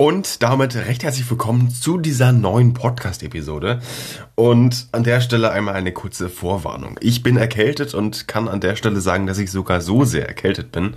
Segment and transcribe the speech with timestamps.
[0.00, 3.82] Und damit recht herzlich willkommen zu dieser neuen Podcast-Episode.
[4.34, 6.98] Und an der Stelle einmal eine kurze Vorwarnung.
[7.02, 10.72] Ich bin erkältet und kann an der Stelle sagen, dass ich sogar so sehr erkältet
[10.72, 10.94] bin,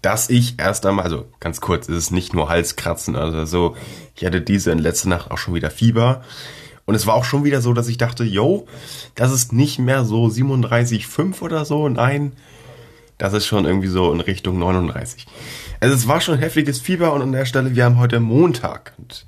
[0.00, 3.76] dass ich erst einmal, also ganz kurz, ist es nicht nur Halskratzen, also so,
[4.14, 6.22] ich hatte diese in letzter Nacht auch schon wieder Fieber.
[6.86, 8.66] Und es war auch schon wieder so, dass ich dachte, yo,
[9.14, 11.86] das ist nicht mehr so 37,5 oder so.
[11.90, 12.32] Nein,
[13.18, 15.26] das ist schon irgendwie so in Richtung 39.
[15.80, 18.94] Also es war schon heftiges Fieber und an der Stelle, wir haben heute Montag.
[18.96, 19.26] Und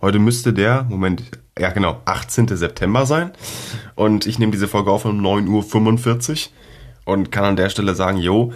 [0.00, 1.22] heute müsste der, Moment,
[1.58, 2.48] ja genau, 18.
[2.48, 3.32] September sein.
[3.94, 8.18] Und ich nehme diese Folge auf um 9.45 Uhr und kann an der Stelle sagen,
[8.18, 8.52] jo,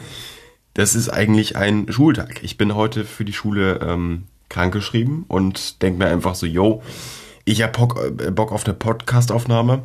[0.75, 2.43] das ist eigentlich ein Schultag.
[2.43, 6.83] Ich bin heute für die Schule ähm, krankgeschrieben und denke mir einfach so, yo,
[7.45, 9.83] ich habe äh, Bock auf eine Podcastaufnahme.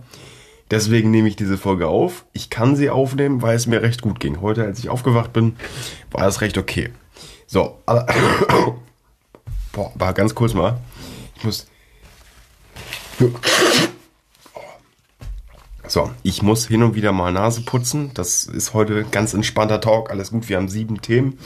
[0.69, 2.25] Deswegen nehme ich diese Folge auf.
[2.33, 4.41] Ich kann sie aufnehmen, weil es mir recht gut ging.
[4.41, 5.55] Heute, als ich aufgewacht bin,
[6.11, 6.89] war es recht okay.
[7.45, 8.05] So, aber,
[9.71, 10.79] boah, aber ganz kurz mal.
[11.37, 11.67] Ich muss.
[15.87, 18.11] So, ich muss hin und wieder mal Nase putzen.
[18.13, 20.11] Das ist heute ganz entspannter Talk.
[20.11, 20.49] Alles gut.
[20.49, 21.39] Wir haben sieben Themen,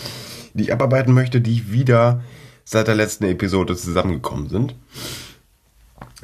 [0.55, 2.23] die ich abarbeiten möchte, die wieder
[2.66, 4.75] seit der letzten Episode zusammengekommen sind.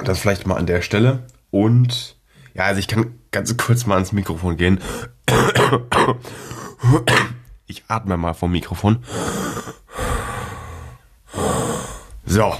[0.04, 1.28] Das vielleicht mal an der Stelle.
[1.52, 2.17] Und
[2.58, 4.80] ja, also ich kann ganz kurz mal ans Mikrofon gehen.
[7.68, 9.04] Ich atme mal vom Mikrofon.
[12.26, 12.56] So,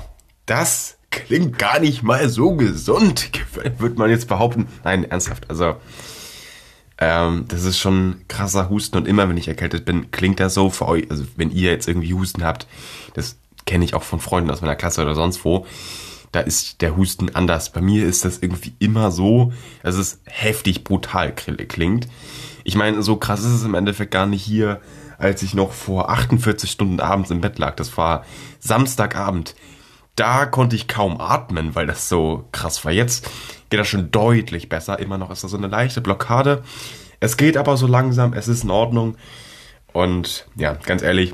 [0.46, 3.32] das klingt gar nicht mal so gesund,
[3.80, 4.68] würde man jetzt behaupten.
[4.84, 5.50] Nein, ernsthaft.
[5.50, 5.78] Also,
[7.00, 10.70] ähm, das ist schon krasser Husten und immer wenn ich erkältet bin, klingt das so
[10.70, 11.10] für euch.
[11.10, 12.68] Also, wenn ihr jetzt irgendwie Husten habt,
[13.14, 15.66] das kenne ich auch von Freunden aus meiner Klasse oder sonst wo.
[16.32, 17.72] Da ist der Husten anders.
[17.72, 22.08] Bei mir ist das irgendwie immer so, dass es heftig brutal klingt.
[22.64, 24.82] Ich meine, so krass ist es im Endeffekt gar nicht hier
[25.18, 27.76] als ich noch vor 48 Stunden abends im Bett lag.
[27.76, 28.26] Das war
[28.60, 29.56] Samstagabend.
[30.16, 32.92] Da konnte ich kaum atmen, weil das so krass war.
[32.92, 33.30] Jetzt
[33.70, 35.00] geht das schon deutlich besser.
[35.00, 36.64] Immer noch ist da so eine leichte Blockade.
[37.20, 39.16] Es geht aber so langsam, es ist in Ordnung.
[39.94, 41.34] Und ja, ganz ehrlich,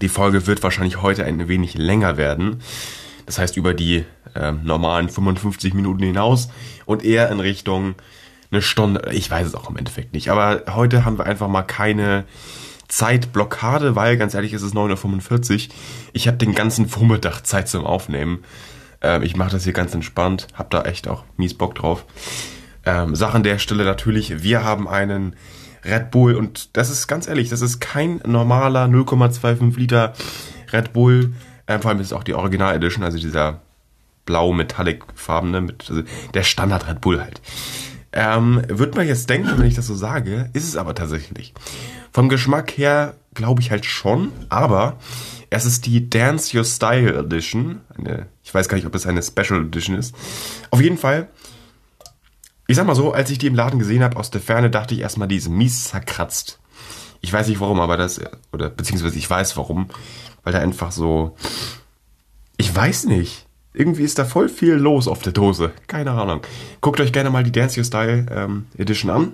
[0.00, 2.62] die Folge wird wahrscheinlich heute ein wenig länger werden.
[3.26, 6.48] Das heißt über die äh, normalen 55 Minuten hinaus
[6.86, 7.94] und eher in Richtung
[8.50, 9.10] eine Stunde.
[9.12, 10.30] Ich weiß es auch im Endeffekt nicht.
[10.30, 12.24] Aber heute haben wir einfach mal keine
[12.88, 15.74] Zeitblockade, weil ganz ehrlich, es ist 9.45 Uhr.
[16.12, 18.44] Ich habe den ganzen Vormittag Zeit zum Aufnehmen.
[19.00, 22.04] Ähm, ich mache das hier ganz entspannt, hab da echt auch mies Bock drauf.
[22.84, 25.36] Ähm, Sache der Stelle natürlich, wir haben einen
[25.84, 30.12] Red Bull und das ist ganz ehrlich, das ist kein normaler 0,25 Liter
[30.72, 31.32] Red Bull.
[31.66, 33.60] Ähm, vor allem ist es auch die Original Edition, also dieser
[34.24, 36.02] blau metallic farbene, mit, also
[36.34, 37.40] der Standard Red Bull halt.
[38.12, 41.58] Ähm, wird man jetzt denken, wenn ich das so sage, ist es aber tatsächlich nicht.
[42.12, 44.98] Vom Geschmack her glaube ich halt schon, aber
[45.48, 47.80] es ist die Dance Your Style Edition.
[47.96, 50.14] Eine, ich weiß gar nicht, ob es eine Special Edition ist.
[50.70, 51.28] Auf jeden Fall,
[52.66, 54.94] ich sag mal so, als ich die im Laden gesehen habe aus der Ferne, dachte
[54.94, 56.58] ich erstmal, die ist mies zerkratzt.
[57.22, 58.20] Ich weiß nicht warum, aber das,
[58.52, 59.88] oder beziehungsweise ich weiß warum,
[60.44, 61.36] weil da einfach so,
[62.56, 63.46] ich weiß nicht.
[63.74, 65.72] Irgendwie ist da voll viel los auf der Dose.
[65.86, 66.42] Keine Ahnung.
[66.82, 69.32] Guckt euch gerne mal die Dance Your Style ähm, Edition an.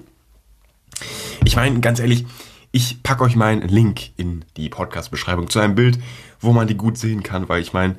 [1.45, 2.25] Ich meine, ganz ehrlich,
[2.71, 5.99] ich packe euch mal einen Link in die Podcast-Beschreibung zu einem Bild,
[6.41, 7.97] wo man die gut sehen kann, weil ich meine,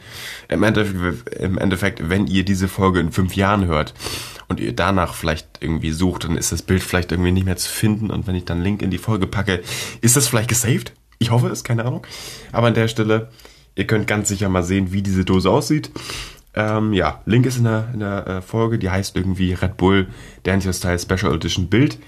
[0.47, 3.93] im Endeffekt, im Endeffekt, wenn ihr diese Folge in fünf Jahren hört
[4.47, 7.69] und ihr danach vielleicht irgendwie sucht, dann ist das Bild vielleicht irgendwie nicht mehr zu
[7.69, 9.61] finden und wenn ich dann einen Link in die Folge packe,
[10.01, 10.93] ist das vielleicht gesaved?
[11.17, 12.05] Ich hoffe es, keine Ahnung.
[12.51, 13.29] Aber an der Stelle,
[13.75, 15.91] ihr könnt ganz sicher mal sehen, wie diese Dose aussieht.
[16.55, 20.07] Ähm, ja, Link ist in der, in der äh, Folge, die heißt irgendwie Red Bull
[20.47, 21.99] Your Style Special Edition Bild.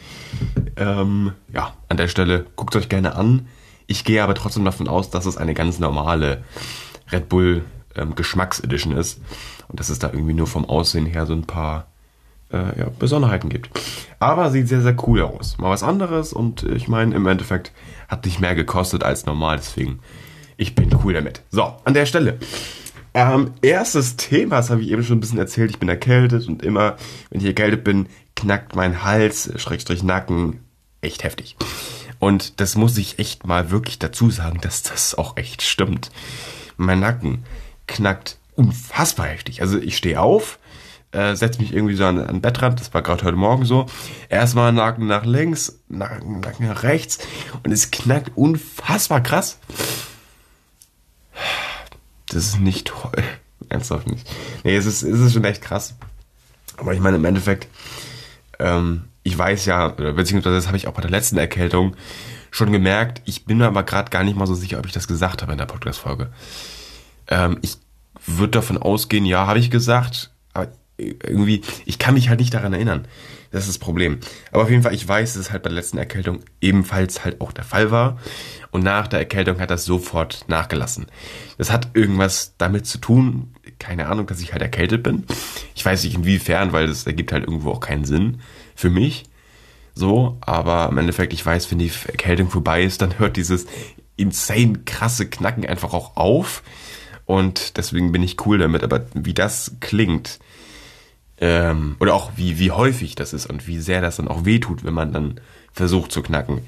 [0.81, 3.47] Ähm, ja, an der Stelle guckt euch gerne an.
[3.85, 6.43] Ich gehe aber trotzdem davon aus, dass es eine ganz normale
[7.11, 7.63] Red Bull
[7.95, 9.21] ähm, Geschmacksedition ist
[9.67, 11.85] und dass es da irgendwie nur vom Aussehen her so ein paar
[12.51, 13.69] äh, ja, Besonderheiten gibt.
[14.17, 15.59] Aber sieht sehr, sehr cool aus.
[15.59, 17.73] Mal was anderes und ich meine, im Endeffekt
[18.07, 19.99] hat nicht mehr gekostet als normal, deswegen
[20.57, 21.43] ich bin cool damit.
[21.51, 22.39] So, an der Stelle.
[23.13, 26.63] Ähm, erstes Thema, das habe ich eben schon ein bisschen erzählt, ich bin erkältet und
[26.63, 26.95] immer,
[27.29, 30.61] wenn ich erkältet bin, knackt mein Hals, Schrägstrich Nacken,
[31.01, 31.55] echt heftig.
[32.19, 36.11] Und das muss ich echt mal wirklich dazu sagen, dass das auch echt stimmt.
[36.77, 37.43] Mein Nacken
[37.87, 39.61] knackt unfassbar heftig.
[39.61, 40.59] Also ich stehe auf,
[41.11, 43.87] äh, setze mich irgendwie so an, an den Bettrand, das war gerade heute Morgen so.
[44.29, 47.19] Erstmal Nacken nach links, Nacken, Nacken nach rechts
[47.63, 49.59] und es knackt unfassbar krass
[52.33, 53.23] das ist nicht toll.
[53.69, 54.27] Ernsthaft nicht.
[54.63, 55.95] Nee, es ist, es ist schon echt krass.
[56.77, 57.67] Aber ich meine, im Endeffekt,
[58.59, 61.95] ähm, ich weiß ja, beziehungsweise das habe ich auch bei der letzten Erkältung
[62.49, 65.07] schon gemerkt, ich bin mir aber gerade gar nicht mal so sicher, ob ich das
[65.07, 66.31] gesagt habe in der Podcast-Folge.
[67.27, 67.77] Ähm, ich
[68.25, 72.73] würde davon ausgehen, ja, habe ich gesagt, aber irgendwie, ich kann mich halt nicht daran
[72.73, 73.07] erinnern.
[73.51, 74.19] Das ist das Problem.
[74.51, 77.41] Aber auf jeden Fall, ich weiß, dass es halt bei der letzten Erkältung ebenfalls halt
[77.41, 78.17] auch der Fall war.
[78.71, 81.07] Und nach der Erkältung hat das sofort nachgelassen.
[81.57, 85.25] Das hat irgendwas damit zu tun, keine Ahnung, dass ich halt erkältet bin.
[85.75, 88.39] Ich weiß nicht inwiefern, weil das ergibt halt irgendwo auch keinen Sinn
[88.81, 89.23] für mich.
[89.93, 93.65] So, aber im Endeffekt, ich weiß, wenn die Erkältung vorbei ist, dann hört dieses
[94.15, 96.63] insane krasse Knacken einfach auch auf.
[97.25, 98.83] Und deswegen bin ich cool damit.
[98.83, 100.39] Aber wie das klingt,
[101.37, 104.83] ähm, oder auch wie, wie häufig das ist und wie sehr das dann auch wehtut,
[104.83, 105.41] wenn man dann
[105.73, 106.61] versucht zu knacken.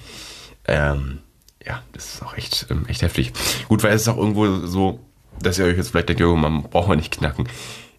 [0.65, 1.19] Ähm,
[1.65, 3.33] ja, das ist auch echt, ähm, echt heftig.
[3.67, 4.99] Gut, weil es ist auch irgendwo so,
[5.41, 7.47] dass ihr euch jetzt vielleicht denkt, jo, man braucht man nicht knacken.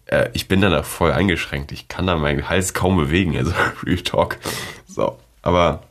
[0.05, 1.71] Äh, ich bin dann auch voll eingeschränkt.
[1.71, 3.51] Ich kann da meinen Hals kaum bewegen, also
[3.83, 4.37] Real Talk.
[4.87, 5.83] So, aber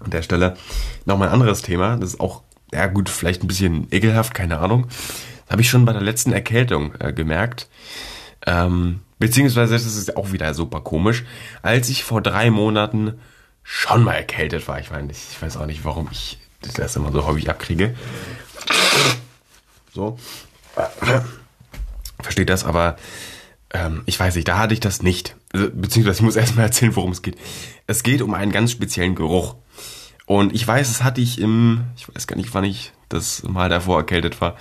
[0.00, 0.56] an der Stelle
[1.04, 1.96] nochmal ein anderes Thema.
[1.96, 2.42] Das ist auch,
[2.72, 4.86] ja gut, vielleicht ein bisschen ekelhaft, keine Ahnung.
[5.48, 7.68] Habe ich schon bei der letzten Erkältung äh, gemerkt.
[8.46, 11.24] Ähm, beziehungsweise, das ist auch wieder super komisch.
[11.62, 13.18] Als ich vor drei Monaten
[13.62, 16.38] schon mal erkältet war, ich meine, ich weiß auch nicht, warum ich
[16.76, 17.94] das immer so häufig abkriege.
[19.92, 20.18] So.
[22.20, 22.96] Versteht das, aber
[23.72, 25.36] ähm, ich weiß nicht, da hatte ich das nicht.
[25.52, 27.36] Also, beziehungsweise ich muss erstmal erzählen, worum es geht.
[27.86, 29.56] Es geht um einen ganz speziellen Geruch.
[30.26, 33.70] Und ich weiß, das hatte ich im, ich weiß gar nicht, wann ich das mal
[33.70, 34.56] davor erkältet war.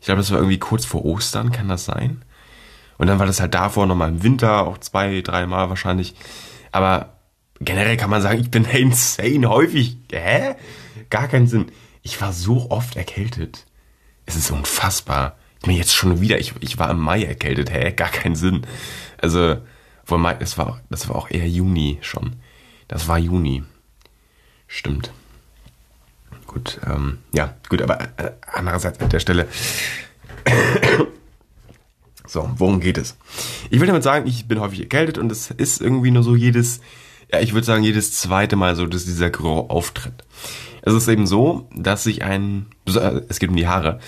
[0.00, 2.24] Ich glaube, das war irgendwie kurz vor Ostern, kann das sein?
[2.98, 6.14] Und dann war das halt davor nochmal im Winter, auch zwei, drei Mal wahrscheinlich.
[6.72, 7.18] Aber
[7.60, 9.96] generell kann man sagen, ich bin insane häufig.
[10.10, 10.56] Hä?
[11.08, 11.66] Gar keinen Sinn.
[12.02, 13.66] Ich war so oft erkältet.
[14.26, 15.36] Es ist unfassbar.
[15.62, 17.92] Ich bin jetzt schon wieder, ich, ich war im Mai erkältet, hä?
[17.92, 18.62] Gar keinen Sinn.
[19.18, 19.58] Also,
[20.02, 22.32] vor Mai, das war, das war auch eher Juni schon.
[22.88, 23.62] Das war Juni.
[24.66, 25.12] Stimmt.
[26.48, 29.46] Gut, ähm, ja, gut, aber äh, andererseits an der Stelle.
[32.26, 33.16] so, worum geht es?
[33.70, 36.80] Ich will damit sagen, ich bin häufig erkältet und es ist irgendwie nur so jedes,
[37.32, 40.24] ja, ich würde sagen, jedes zweite Mal so, dass dieser Geruch auftritt.
[40.82, 42.66] Es ist eben so, dass sich ein,
[43.28, 44.00] es geht um die Haare,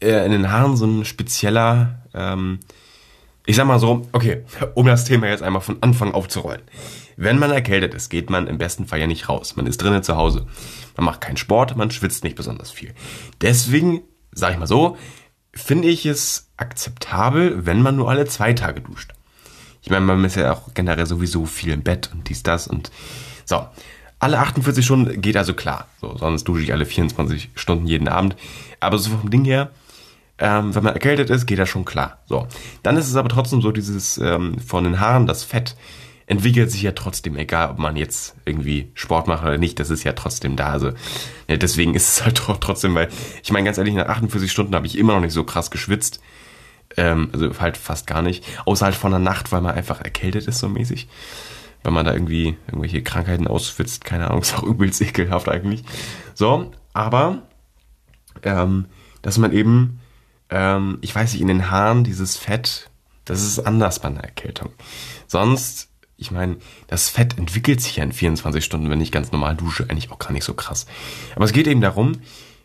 [0.00, 2.60] äh, in den Haaren so ein spezieller, ähm,
[3.44, 4.44] ich sag mal so, okay,
[4.74, 6.62] um das Thema jetzt einmal von Anfang aufzurollen.
[7.16, 9.56] Wenn man erkältet ist, geht man im besten Fall ja nicht raus.
[9.56, 10.46] Man ist drinnen zu Hause.
[10.96, 12.92] Man macht keinen Sport, man schwitzt nicht besonders viel.
[13.40, 14.02] Deswegen,
[14.32, 14.98] sag ich mal so,
[15.52, 19.14] finde ich es akzeptabel, wenn man nur alle zwei Tage duscht.
[19.82, 22.90] Ich meine, man ist ja auch generell sowieso viel im Bett und dies, das und
[23.44, 23.66] so.
[24.18, 25.88] Alle 48 Stunden geht also klar.
[26.00, 28.34] So, sonst dusche ich alle 24 Stunden jeden Abend.
[28.80, 29.70] Aber so vom Ding her,
[30.38, 32.18] ähm, wenn man erkältet ist, geht das schon klar.
[32.26, 32.46] So.
[32.82, 35.76] Dann ist es aber trotzdem so, dieses ähm, von den Haaren, das Fett
[36.26, 40.02] entwickelt sich ja trotzdem, egal ob man jetzt irgendwie Sport macht oder nicht, das ist
[40.02, 40.70] ja trotzdem da.
[40.70, 40.90] Also
[41.48, 43.08] ja, deswegen ist es halt trotzdem, weil,
[43.42, 46.20] ich meine, ganz ehrlich, nach 48 Stunden habe ich immer noch nicht so krass geschwitzt.
[46.96, 48.44] Ähm, also halt fast gar nicht.
[48.64, 51.08] Außer halt von der Nacht, weil man einfach erkältet ist so mäßig
[51.86, 55.84] wenn man da irgendwie irgendwelche Krankheiten ausschwitzt, keine Ahnung, ist auch übelst ekelhaft eigentlich.
[56.34, 57.42] So, aber
[58.42, 58.86] ähm,
[59.22, 60.00] dass man eben,
[60.50, 62.90] ähm, ich weiß nicht, in den Haaren dieses Fett,
[63.24, 64.70] das ist anders bei einer Erkältung.
[65.26, 66.56] Sonst, ich meine,
[66.86, 70.18] das Fett entwickelt sich ja in 24 Stunden, wenn ich ganz normal dusche, eigentlich auch
[70.18, 70.86] gar nicht so krass.
[71.34, 72.12] Aber es geht eben darum,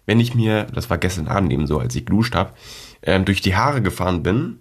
[0.05, 2.53] wenn ich mir, das war gestern Abend eben so, als ich geduscht habe,
[3.03, 4.59] ähm, durch die Haare gefahren bin,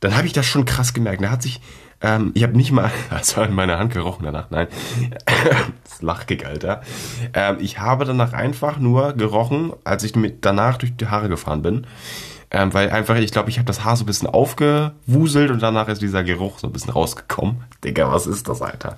[0.00, 1.22] dann habe ich das schon krass gemerkt.
[1.22, 1.60] Da hat sich
[2.00, 4.68] ähm, ich habe nicht mal, also in meiner Hand gerochen danach, nein.
[5.84, 6.82] das ist lachig, Alter.
[7.32, 11.62] Ähm, ich habe danach einfach nur gerochen, als ich mit danach durch die Haare gefahren
[11.62, 11.86] bin.
[12.56, 15.88] Ähm, weil einfach, ich glaube, ich habe das Haar so ein bisschen aufgewuselt und danach
[15.88, 17.62] ist dieser Geruch so ein bisschen rausgekommen.
[17.84, 18.96] Digga, was ist das, Alter?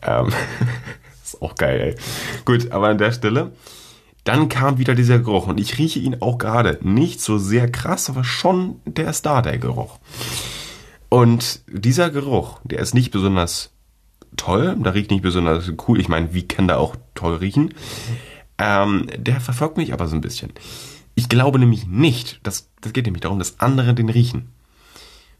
[0.00, 0.28] Ähm,
[1.24, 1.94] ist auch geil, ey.
[2.44, 3.50] Gut, aber an der Stelle.
[4.22, 6.78] Dann kam wieder dieser Geruch und ich rieche ihn auch gerade.
[6.82, 9.98] Nicht so sehr krass, aber schon der ist da, der Geruch.
[11.08, 13.72] Und dieser Geruch, der ist nicht besonders
[14.36, 15.98] toll, da riecht nicht besonders cool.
[15.98, 17.74] Ich meine, wie kann da auch toll riechen?
[18.56, 20.52] Ähm, der verfolgt mich aber so ein bisschen.
[21.18, 24.52] Ich glaube nämlich nicht, dass, das geht nämlich darum, dass andere den riechen.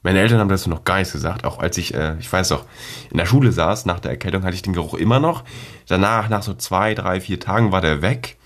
[0.02, 2.64] Meine Eltern haben das noch gar nichts gesagt, auch als ich, äh, ich weiß doch,
[3.12, 5.44] in der Schule saß, nach der Erkältung hatte ich den Geruch immer noch.
[5.87, 8.38] Danach, nach so zwei, drei, vier Tagen war der weg.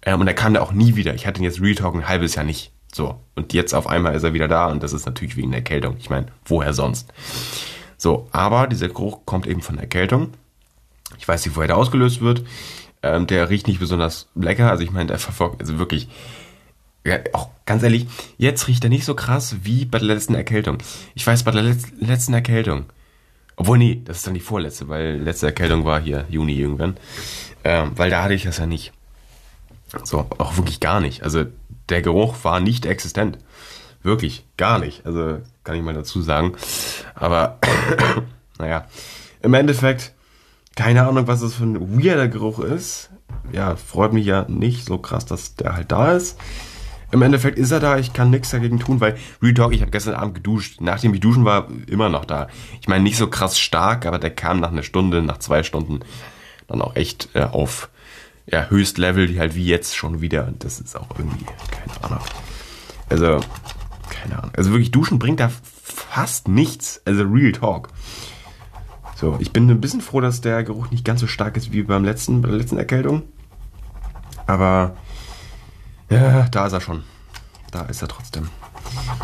[0.00, 1.12] Ähm, und er kam da auch nie wieder.
[1.12, 2.72] Ich hatte ihn jetzt Real Talk ein halbes Jahr nicht.
[2.94, 5.58] So, und jetzt auf einmal ist er wieder da und das ist natürlich wegen der
[5.58, 5.96] Erkältung.
[5.98, 7.12] Ich meine, woher sonst?
[7.98, 10.32] So, aber dieser Geruch kommt eben von der Erkältung.
[11.18, 12.42] Ich weiß nicht, woher der ausgelöst wird.
[13.02, 14.70] Ähm, der riecht nicht besonders lecker.
[14.70, 16.08] Also ich meine, der verfolgt, also wirklich,
[17.04, 18.06] ja, auch ganz ehrlich,
[18.38, 20.78] jetzt riecht er nicht so krass wie bei der letzten Erkältung.
[21.14, 22.86] Ich weiß, bei der Letz letzten Erkältung,
[23.56, 26.96] obwohl nee, das ist dann die vorletzte, weil letzte Erkältung war hier Juni irgendwann.
[27.64, 28.92] Ähm, weil da hatte ich das ja nicht.
[30.04, 31.22] So, auch wirklich gar nicht.
[31.22, 31.44] Also
[31.88, 33.38] der Geruch war nicht existent.
[34.02, 35.04] Wirklich, gar nicht.
[35.06, 36.54] Also kann ich mal dazu sagen.
[37.14, 37.58] Aber
[38.58, 38.86] naja,
[39.42, 40.12] im Endeffekt,
[40.78, 43.10] keine Ahnung, was das für ein weirder Geruch ist.
[43.50, 46.38] Ja, freut mich ja nicht so krass, dass der halt da ist.
[47.10, 49.90] Im Endeffekt ist er da, ich kann nichts dagegen tun, weil Real Talk, ich habe
[49.90, 50.80] gestern Abend geduscht.
[50.80, 52.46] Nachdem ich duschen war, immer noch da.
[52.80, 55.98] Ich meine, nicht so krass stark, aber der kam nach einer Stunde, nach zwei Stunden
[56.68, 57.88] dann auch echt äh, auf
[58.46, 60.46] ja, Höchstlevel, halt wie jetzt schon wieder.
[60.46, 62.24] Und das ist auch irgendwie, keine Ahnung.
[63.08, 63.40] Also,
[64.10, 64.52] keine Ahnung.
[64.56, 65.50] Also wirklich, duschen bringt da
[65.82, 67.02] fast nichts.
[67.04, 67.88] Also Real Talk.
[69.18, 71.82] So, ich bin ein bisschen froh, dass der Geruch nicht ganz so stark ist wie
[71.82, 73.24] beim letzten, bei der letzten Erkältung.
[74.46, 74.96] Aber
[76.08, 77.02] ja, da ist er schon.
[77.72, 78.48] Da ist er trotzdem.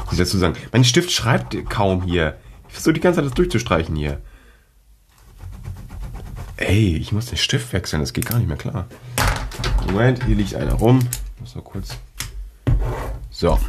[0.07, 0.57] Muss ich dazu sagen.
[0.73, 2.37] Mein Stift schreibt kaum hier.
[2.67, 4.21] Ich versuche die ganze Zeit das durchzustreichen hier.
[6.57, 8.89] Ey, ich muss den Stift wechseln, das geht gar nicht mehr klar.
[9.87, 11.07] Moment, hier liegt einer rum.
[11.39, 11.97] Muss noch kurz.
[13.31, 13.61] So.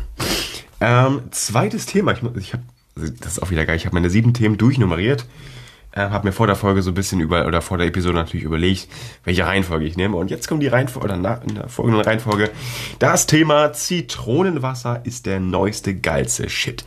[0.81, 2.13] Ähm, zweites Thema.
[2.13, 2.63] Ich, ich habe,
[2.95, 3.75] das ist auch wieder geil.
[3.75, 5.27] Ich habe meine sieben Themen durchnummeriert
[5.95, 8.43] äh, habe mir vor der Folge so ein bisschen über, oder vor der Episode natürlich
[8.43, 8.89] überlegt,
[9.23, 10.17] welche Reihenfolge ich nehme.
[10.17, 12.51] Und jetzt kommt die Reihenfolge, oder nach, in der folgenden Reihenfolge.
[12.99, 16.85] Das Thema Zitronenwasser ist der neueste, geilste Shit.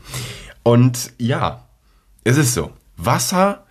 [0.63, 1.65] Und ja,
[2.23, 2.71] es ist so.
[2.99, 3.65] Wasser,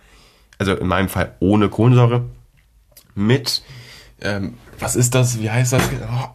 [0.58, 2.24] also in meinem Fall ohne Kohlensäure,
[3.14, 3.62] mit,
[4.20, 5.82] ähm, was ist das, wie heißt das?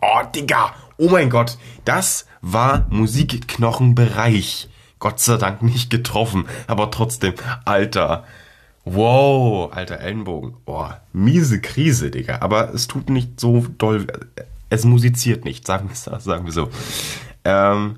[0.02, 4.70] Oh, Digga, oh mein Gott, das war Musikknochenbereich.
[5.00, 7.34] Gott sei Dank nicht getroffen, aber trotzdem,
[7.66, 8.24] Alter,
[8.86, 10.56] Wow, alter Ellenbogen.
[10.66, 12.42] Boah, miese Krise, Digga.
[12.42, 14.08] Aber es tut nicht so doll.
[14.70, 16.70] Es musiziert nicht, sagen wir, sagen wir so.
[17.46, 17.98] Ähm,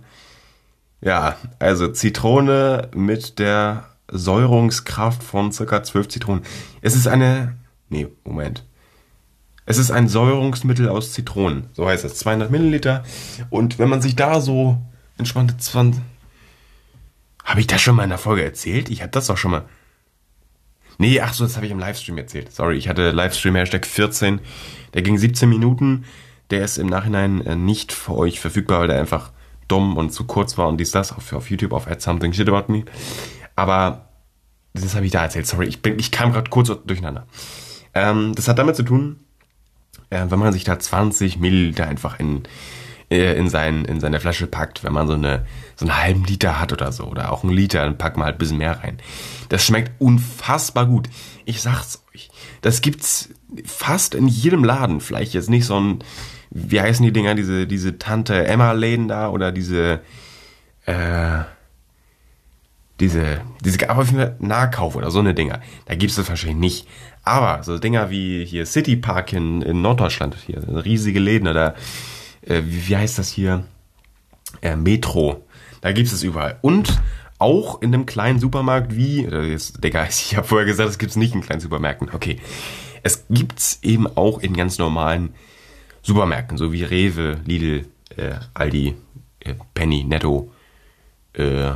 [1.02, 6.44] ja, also Zitrone mit der Säurungskraft von circa 12 Zitronen.
[6.82, 7.56] Es ist eine.
[7.90, 8.64] Nee, Moment.
[9.66, 11.68] Es ist ein Säurungsmittel aus Zitronen.
[11.74, 12.18] So heißt es.
[12.18, 13.04] 200 Milliliter.
[13.50, 14.78] Und wenn man sich da so
[15.18, 16.02] entspannte 20.
[17.44, 18.90] Habe ich das schon mal in der Folge erzählt?
[18.90, 19.66] Ich hatte das doch schon mal.
[20.98, 22.52] Nee, ach so, das habe ich im Livestream erzählt.
[22.54, 24.40] Sorry, ich hatte Livestream Hashtag 14.
[24.94, 26.06] Der ging 17 Minuten.
[26.52, 29.32] Der ist im Nachhinein äh, nicht für euch verfügbar, weil der einfach
[29.68, 32.48] dumm und zu kurz war und dies, das auf, auf YouTube auf Add Something Shit
[32.48, 32.86] About Me.
[33.56, 34.10] Aber
[34.74, 35.48] das habe ich da erzählt.
[35.48, 37.26] Sorry, ich, bin, ich kam gerade kurz durcheinander.
[37.94, 39.22] Ähm, das hat damit zu tun,
[40.10, 42.44] äh, wenn man sich da 20 Milliliter einfach in,
[43.10, 45.46] in, sein, in seine Flasche packt, wenn man so, eine,
[45.76, 48.36] so einen halben Liter hat oder so, oder auch einen Liter, dann packt man halt
[48.36, 48.98] ein bisschen mehr rein.
[49.50, 51.08] Das schmeckt unfassbar gut.
[51.46, 52.30] Ich sag's euch.
[52.62, 53.30] Das gibt's
[53.64, 55.02] fast in jedem Laden.
[55.02, 56.00] Vielleicht jetzt nicht so ein,
[56.50, 60.02] wie heißen die Dinger, diese, diese Tante Emma-Läden da oder diese,
[60.86, 61.44] äh,
[63.00, 65.62] diese, diese, aber Nahkauf oder so eine Dinger.
[65.86, 66.88] Da gibt's das wahrscheinlich nicht.
[67.24, 71.76] Aber so Dinger wie hier City Park in, in Norddeutschland, hier, riesige Läden oder,
[72.46, 73.66] äh, wie, wie heißt das hier?
[74.62, 75.44] Äh, Metro.
[75.82, 76.58] Da gibt's es überall.
[76.62, 77.02] Und
[77.38, 81.18] auch in einem kleinen Supermarkt wie, jetzt, Digga, ich habe vorher gesagt, es gibt es
[81.18, 82.10] nicht in kleinen Supermärkten.
[82.14, 82.40] Okay.
[83.04, 85.36] Es gibt's eben auch in ganz normalen
[86.02, 87.86] Supermärkten, so wie Rewe, Lidl,
[88.16, 88.96] äh, Aldi,
[89.42, 90.52] äh, Penny, Netto.
[91.34, 91.74] Äh,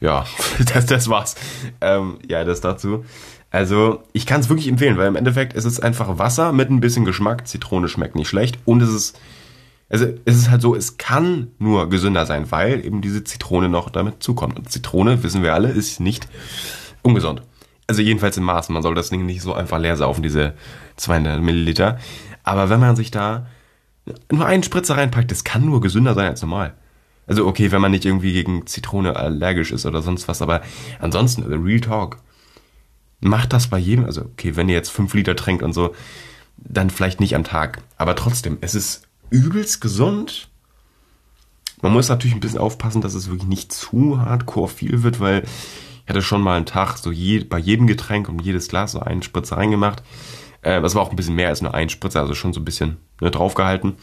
[0.00, 0.24] ja,
[0.72, 1.34] das, das war's.
[1.80, 3.04] Ähm, ja, das dazu.
[3.50, 6.80] Also, ich kann es wirklich empfehlen, weil im Endeffekt ist es einfach Wasser mit ein
[6.80, 7.48] bisschen Geschmack.
[7.48, 9.18] Zitrone schmeckt nicht schlecht und es ist
[9.90, 13.90] also es ist halt so, es kann nur gesünder sein, weil eben diese Zitrone noch
[13.90, 14.56] damit zukommt.
[14.56, 16.28] Und Zitrone, wissen wir alle, ist nicht
[17.02, 17.42] ungesund.
[17.88, 18.68] Also jedenfalls im Maß.
[18.68, 20.54] Man soll das Ding nicht so einfach leer saufen, diese
[20.94, 21.98] 200 Milliliter.
[22.44, 23.46] Aber wenn man sich da
[24.30, 26.74] nur einen Spritzer reinpackt, das kann nur gesünder sein als normal.
[27.26, 30.62] Also okay, wenn man nicht irgendwie gegen Zitrone allergisch ist oder sonst was, aber
[31.00, 32.18] ansonsten, also Real Talk,
[33.20, 35.94] macht das bei jedem, also okay, wenn ihr jetzt 5 Liter trinkt und so,
[36.56, 37.82] dann vielleicht nicht am Tag.
[37.96, 40.48] Aber trotzdem, es ist übelst gesund.
[41.82, 45.44] Man muss natürlich ein bisschen aufpassen, dass es wirklich nicht zu hardcore viel wird, weil
[46.04, 49.00] ich hatte schon mal einen Tag so je, bei jedem Getränk und jedes Glas so
[49.00, 50.02] einen Spritzer reingemacht.
[50.62, 52.64] Äh, das war auch ein bisschen mehr als nur ein Spritzer, also schon so ein
[52.64, 53.96] bisschen ne, draufgehalten.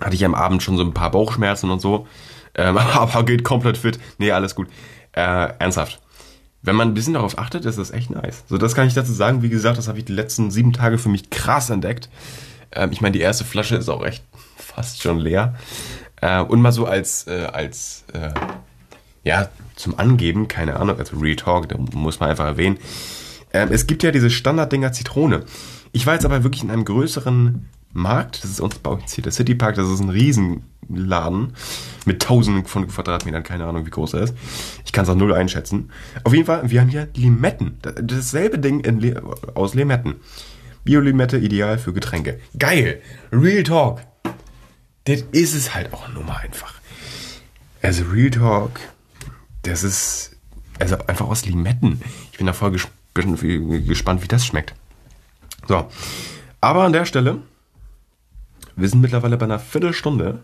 [0.00, 2.06] Hatte ich am Abend schon so ein paar Bauchschmerzen und so.
[2.54, 3.98] Ähm, aber geht komplett fit.
[4.18, 4.68] Nee, alles gut.
[5.12, 6.00] Äh, ernsthaft.
[6.62, 8.44] Wenn man ein bisschen darauf achtet, ist das echt nice.
[8.48, 9.42] So, das kann ich dazu sagen.
[9.42, 12.08] Wie gesagt, das habe ich die letzten sieben Tage für mich krass entdeckt.
[12.72, 14.24] Ähm, ich meine, die erste Flasche ist auch echt
[14.56, 15.54] fast schon leer.
[16.20, 18.30] Äh, und mal so als, äh, als äh,
[19.24, 22.78] ja, zum Angeben, keine Ahnung, also Real Talk, da muss man einfach erwähnen.
[23.52, 25.44] Ähm, es gibt ja diese Standarddinger Zitrone.
[25.92, 29.32] Ich war jetzt aber wirklich in einem größeren Markt, das ist uns bei hier der
[29.32, 30.10] City Park, das ist ein
[30.88, 31.54] Riesenladen
[32.04, 34.34] mit tausenden von Quadratmetern, keine Ahnung, wie groß er ist.
[34.84, 35.90] Ich kann es auch null einschätzen.
[36.24, 37.78] Auf jeden Fall, wir haben hier Limetten.
[37.82, 39.22] Dasselbe Ding Le
[39.54, 40.16] aus Limetten.
[40.84, 42.40] Biolimette ideal für Getränke.
[42.58, 43.02] Geil.
[43.30, 44.00] Real Talk.
[45.04, 46.74] Das ist es halt auch nur mal einfach.
[47.82, 48.80] Also Real Talk,
[49.62, 50.36] das ist
[50.78, 52.00] also einfach aus Limetten.
[52.32, 54.74] Ich bin da voll gesp gespannt, wie das schmeckt.
[55.66, 55.88] So,
[56.60, 57.38] aber an der Stelle,
[58.76, 60.40] wir sind mittlerweile bei einer Viertelstunde.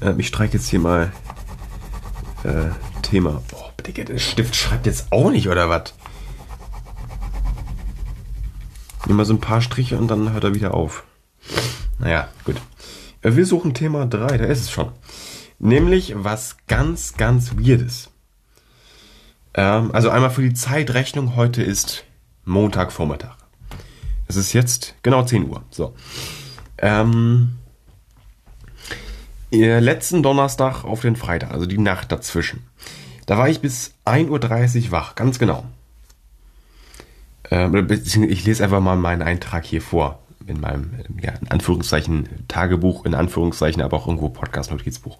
[0.00, 1.12] Äh, ich streiche jetzt hier mal
[2.44, 2.70] äh,
[3.02, 3.42] Thema.
[3.50, 5.94] Boah, Digga, der Stift schreibt jetzt auch nicht, oder was?
[9.06, 11.04] Nimm mal so ein paar Striche und dann hört er wieder auf.
[11.98, 12.56] Naja, gut.
[13.22, 14.92] Äh, wir suchen Thema 3, da ist es schon.
[15.58, 18.10] Nämlich was ganz, ganz Weirdes.
[19.54, 22.04] Ähm, also einmal für die Zeitrechnung, heute ist
[22.44, 23.36] Montagvormittag.
[24.26, 25.64] Es ist jetzt genau 10 Uhr.
[25.70, 25.94] So.
[26.78, 27.58] Ähm,
[29.58, 32.64] letzten Donnerstag auf den Freitag, also die Nacht dazwischen.
[33.26, 35.64] Da war ich bis 1.30 Uhr wach, ganz genau.
[37.50, 40.20] Ähm, ich lese einfach mal meinen Eintrag hier vor.
[40.46, 40.90] In meinem,
[41.22, 45.18] ja, in Anführungszeichen Tagebuch, in Anführungszeichen, aber auch irgendwo Podcast-Notizbuch.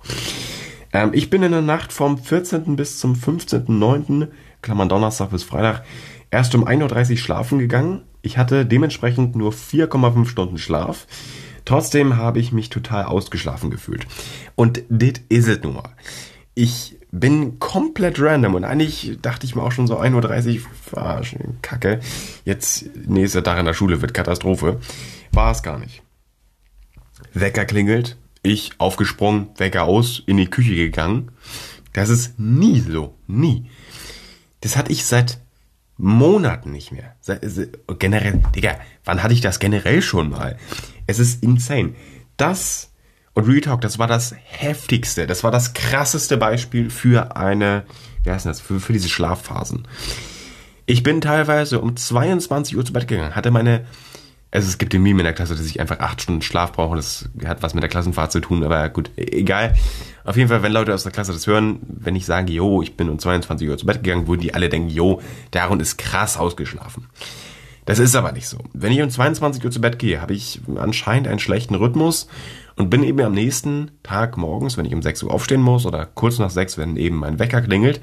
[0.92, 2.76] Ähm, ich bin in der Nacht vom 14.
[2.76, 4.28] bis zum 15.09.,
[4.62, 5.84] Klammern Donnerstag bis Freitag,
[6.30, 8.02] erst um 1.30 Uhr schlafen gegangen.
[8.22, 11.06] Ich hatte dementsprechend nur 4,5 Stunden Schlaf.
[11.70, 14.04] Trotzdem habe ich mich total ausgeschlafen gefühlt.
[14.56, 15.94] Und das ist es nun mal.
[16.56, 20.62] Ich bin komplett random und eigentlich dachte ich mir auch schon so 1.30
[20.92, 22.00] Uhr, kacke.
[22.44, 24.80] Jetzt nächster Tag in der Schule wird Katastrophe.
[25.30, 26.02] War es gar nicht.
[27.34, 31.30] Wecker klingelt, ich aufgesprungen, Wecker aus, in die Küche gegangen.
[31.92, 33.70] Das ist nie so, nie.
[34.60, 35.38] Das hatte ich seit
[36.00, 37.14] Monaten nicht mehr.
[38.00, 40.56] generell, Digga, wann hatte ich das generell schon mal?
[41.10, 41.94] Es ist insane.
[42.36, 42.92] Das
[43.34, 47.84] und Real Talk, das war das heftigste, das war das krasseste Beispiel für eine,
[48.24, 49.86] wie heißt das, für, für diese Schlafphasen.
[50.86, 53.84] Ich bin teilweise um 22 Uhr zu Bett gegangen, hatte meine
[54.52, 56.96] also es gibt den Meme in der Klasse, dass ich einfach acht Stunden Schlaf brauche.
[56.96, 59.74] Das hat was mit der Klassenfahrt zu tun, aber gut, egal.
[60.24, 62.96] Auf jeden Fall, wenn Leute aus der Klasse das hören, wenn ich sage, jo, ich
[62.96, 66.36] bin um 22 Uhr zu Bett gegangen, würden die alle denken, jo, Darun ist krass
[66.36, 67.06] ausgeschlafen.
[67.84, 68.58] Das ist aber nicht so.
[68.72, 72.28] Wenn ich um 22 Uhr zu Bett gehe, habe ich anscheinend einen schlechten Rhythmus
[72.76, 76.06] und bin eben am nächsten Tag morgens, wenn ich um 6 Uhr aufstehen muss oder
[76.06, 78.00] kurz nach 6, wenn eben mein Wecker klingelt,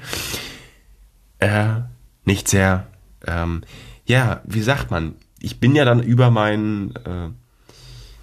[1.38, 1.80] äh,
[2.24, 2.86] nicht sehr,
[3.26, 3.62] ähm,
[4.06, 6.94] ja, wie sagt man, ich bin ja dann über meinen,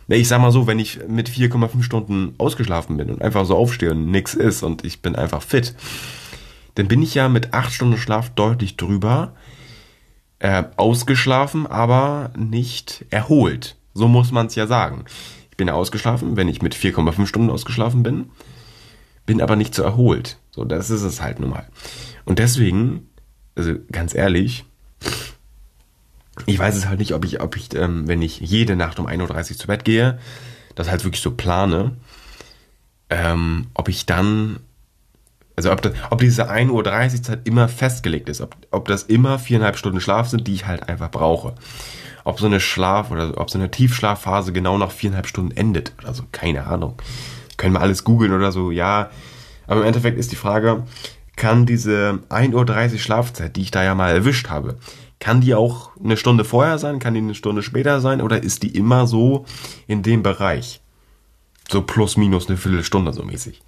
[0.08, 3.56] äh, ich sag mal so, wenn ich mit 4,5 Stunden ausgeschlafen bin und einfach so
[3.56, 5.76] aufstehe und nix ist und ich bin einfach fit,
[6.76, 9.34] dann bin ich ja mit 8 Stunden Schlaf deutlich drüber,
[10.40, 13.76] äh, ausgeschlafen, aber nicht erholt.
[13.94, 15.06] So muss man es ja sagen.
[15.52, 18.30] Ich bin ausgeschlafen, wenn ich mit 4,5 Stunden ausgeschlafen bin,
[19.26, 20.38] bin aber nicht so erholt.
[20.52, 21.68] So, das ist es halt nun mal.
[22.26, 23.10] Und deswegen,
[23.56, 24.66] also ganz ehrlich,
[26.46, 29.08] ich weiß es halt nicht, ob ich, ob ich, ähm, wenn ich jede Nacht um
[29.08, 30.20] 1.30 Uhr zu Bett gehe,
[30.76, 31.96] das halt wirklich so plane,
[33.10, 34.60] ähm, ob ich dann,
[35.56, 39.40] also ob, das, ob diese 1.30 Uhr Zeit immer festgelegt ist, ob, ob das immer
[39.40, 41.56] viereinhalb Stunden Schlaf sind, die ich halt einfach brauche.
[42.24, 46.14] Ob so eine Schlaf- oder ob so eine Tiefschlafphase genau nach viereinhalb Stunden endet oder
[46.14, 46.96] so, keine Ahnung.
[47.58, 49.10] Können wir alles googeln oder so, ja.
[49.68, 50.84] Aber im Endeffekt ist die Frage,
[51.36, 54.78] kann diese 1.30 Uhr Schlafzeit, die ich da ja mal erwischt habe,
[55.20, 57.00] kann die auch eine Stunde vorher sein?
[57.00, 58.22] Kann die eine Stunde später sein?
[58.22, 59.46] Oder ist die immer so
[59.88, 60.82] in dem Bereich?
[61.70, 63.62] So plus minus eine Viertelstunde so mäßig.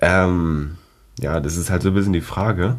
[0.00, 0.78] Ähm,
[1.20, 2.76] ja, das ist halt so ein bisschen die Frage.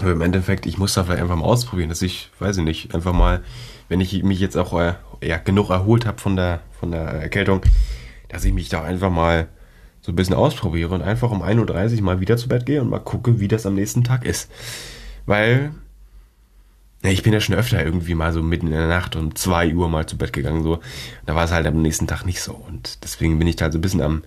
[0.00, 2.94] Aber im Endeffekt, ich muss da vielleicht einfach mal ausprobieren, dass ich, weiß ich nicht,
[2.94, 3.42] einfach mal,
[3.88, 7.62] wenn ich mich jetzt auch äh, ja, genug erholt habe von der, von der Erkältung,
[8.28, 9.48] dass ich mich da einfach mal
[10.00, 12.90] so ein bisschen ausprobiere und einfach um 1.30 Uhr mal wieder zu Bett gehe und
[12.90, 14.50] mal gucke, wie das am nächsten Tag ist.
[15.26, 15.72] Weil
[17.02, 19.72] ja, ich bin ja schon öfter irgendwie mal so mitten in der Nacht um zwei
[19.72, 20.80] Uhr mal zu Bett gegangen, so.
[21.26, 22.52] Da war es halt am nächsten Tag nicht so.
[22.54, 24.24] Und deswegen bin ich da so ein bisschen am,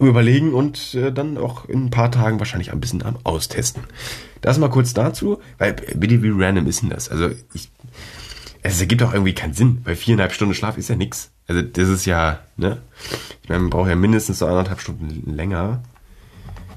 [0.00, 3.84] am Überlegen und äh, dann auch in ein paar Tagen wahrscheinlich ein bisschen am Austesten.
[4.40, 7.08] Das mal kurz dazu, weil bitte wie random ist denn das?
[7.08, 7.70] Also ich,
[8.62, 11.30] es ergibt auch irgendwie keinen Sinn, weil viereinhalb Stunden Schlaf ist ja nix.
[11.46, 12.78] Also das ist ja, ne?
[13.42, 15.82] Ich meine, man braucht ja mindestens so anderthalb Stunden länger,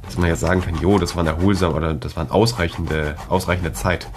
[0.03, 3.15] dass man jetzt sagen kann, jo, das war ein erholsam oder das war eine ausreichende,
[3.29, 4.07] ausreichende Zeit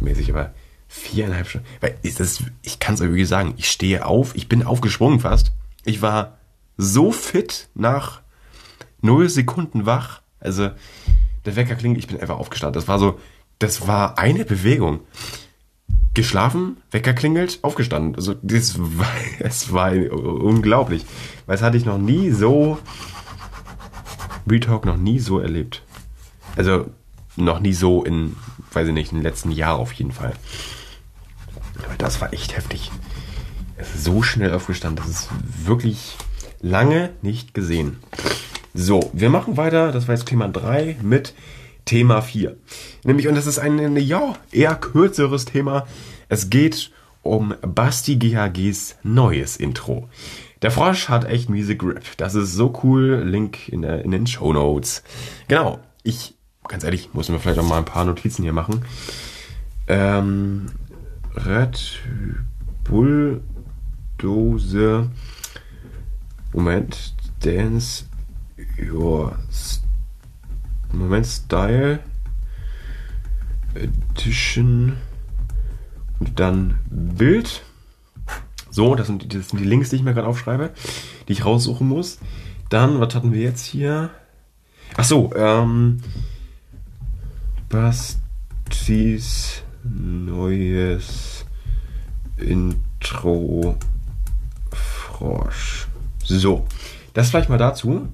[0.00, 0.54] mäßig, aber
[0.88, 1.66] viereinhalb Stunden.
[1.80, 5.20] Weil ist das, ich kann es euch wirklich sagen, ich stehe auf, ich bin aufgesprungen
[5.20, 5.52] fast.
[5.84, 6.35] Ich war
[6.76, 8.20] so fit nach
[9.00, 10.22] null Sekunden wach.
[10.40, 10.70] Also
[11.44, 12.80] der Wecker klingt, ich bin einfach aufgestanden.
[12.80, 13.18] Das war so,
[13.58, 15.00] das war eine Bewegung.
[16.14, 18.14] Geschlafen, Wecker klingelt, aufgestanden.
[18.14, 19.06] Also das war,
[19.38, 21.04] es war unglaublich.
[21.46, 22.78] Weil das hatte ich noch nie so,
[24.48, 25.82] Retalk noch nie so erlebt.
[26.56, 26.86] Also
[27.36, 28.36] noch nie so in
[28.76, 30.34] weiß ich nicht, im letzten Jahr auf jeden Fall.
[31.84, 32.92] Aber das war echt heftig.
[33.76, 35.28] Es ist so schnell aufgestanden, das ist
[35.64, 36.16] wirklich
[36.66, 37.98] lange nicht gesehen.
[38.74, 39.92] So, wir machen weiter.
[39.92, 41.34] Das war jetzt Thema 3 mit
[41.84, 42.56] Thema 4.
[43.04, 45.86] Nämlich, und das ist ein, ja, eher kürzeres Thema.
[46.28, 46.90] Es geht
[47.22, 50.08] um Basti GHGs neues Intro.
[50.62, 52.16] Der Frosch hat echt miese Grip.
[52.16, 53.22] Das ist so cool.
[53.24, 55.02] Link in, der, in den Show Notes.
[55.48, 55.78] Genau.
[56.02, 56.34] Ich,
[56.66, 58.84] ganz ehrlich, muss mir vielleicht auch mal ein paar Notizen hier machen.
[59.86, 60.66] Ähm,
[61.34, 62.00] Red
[62.84, 63.42] Bull
[64.18, 65.08] Dose.
[66.56, 67.14] Moment.
[67.44, 68.06] Dance
[68.80, 69.38] Your
[70.90, 72.00] Moment Style
[73.74, 74.96] Edition
[76.18, 77.62] und dann Bild.
[78.70, 80.72] So, das sind, das sind die Links, die ich mir gerade aufschreibe,
[81.28, 82.18] die ich raussuchen muss.
[82.70, 84.10] Dann, was hatten wir jetzt hier?
[84.96, 86.00] Ach so, ähm,
[87.68, 91.44] Bastis neues
[92.38, 93.76] Intro
[94.72, 95.85] Frosch.
[96.28, 96.66] So,
[97.14, 98.08] das vielleicht mal dazu.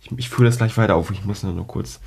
[0.00, 1.10] Ich, ich führe das gleich weiter auf.
[1.10, 2.00] Ich muss nur kurz.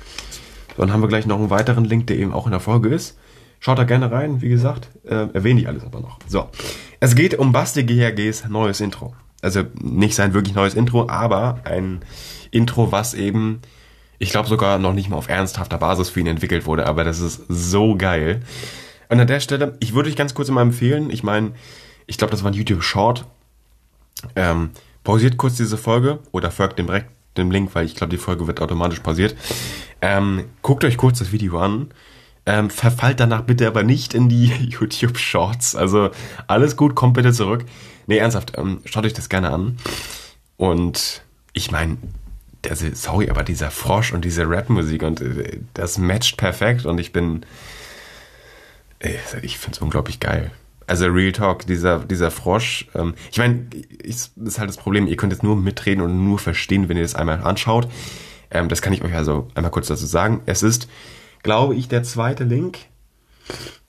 [0.76, 3.18] Dann haben wir gleich noch einen weiteren Link, der eben auch in der Folge ist.
[3.58, 4.88] Schaut da gerne rein, wie gesagt.
[5.04, 6.18] Äh, erwähne ich alles aber noch.
[6.26, 6.48] So.
[7.00, 9.14] Es geht um Basti GHGs neues Intro.
[9.42, 12.00] Also nicht sein wirklich neues Intro, aber ein
[12.50, 13.60] Intro, was eben,
[14.18, 17.20] ich glaube sogar noch nicht mal auf ernsthafter Basis für ihn entwickelt wurde, aber das
[17.20, 18.40] ist so geil.
[19.08, 21.52] Und an der Stelle, ich würde euch ganz kurz mal empfehlen, ich meine,
[22.06, 23.26] ich glaube, das war ein YouTube Short.
[24.36, 24.70] Ähm,
[25.04, 28.46] pausiert kurz diese Folge oder folgt dem direkt dem Link, weil ich glaube, die Folge
[28.46, 29.36] wird automatisch pausiert.
[30.02, 31.90] Ähm, guckt euch kurz das Video an
[32.46, 35.76] ähm, verfallt danach bitte aber nicht in die YouTube Shorts.
[35.76, 36.10] Also
[36.46, 37.64] alles gut, kommt bitte zurück.
[38.06, 39.78] Nee, ernsthaft, ähm, schaut euch das gerne an.
[40.56, 41.96] Und ich meine,
[42.92, 47.44] sorry, aber dieser Frosch und diese Rap-Musik und äh, das matcht perfekt und ich bin,
[48.98, 50.50] äh, ich finde es unglaublich geil.
[50.90, 53.66] Also Real Talk, dieser, dieser Frosch, ähm, ich meine,
[54.04, 57.04] das ist halt das Problem, ihr könnt jetzt nur mitreden und nur verstehen, wenn ihr
[57.04, 57.88] das einmal anschaut.
[58.50, 60.42] Ähm, das kann ich euch also einmal kurz dazu sagen.
[60.46, 60.88] Es ist
[61.42, 62.78] glaube ich, der zweite Link.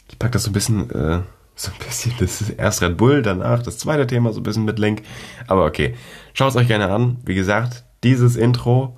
[0.10, 1.22] Ich packe das so ein bisschen, äh,
[1.56, 4.66] so ein bisschen, das ist erst Red Bull, danach das zweite Thema, so ein bisschen
[4.66, 5.04] mit Link.
[5.48, 5.96] Aber okay,
[6.34, 7.18] schaut es euch gerne an.
[7.26, 8.98] Wie gesagt, dieses Intro,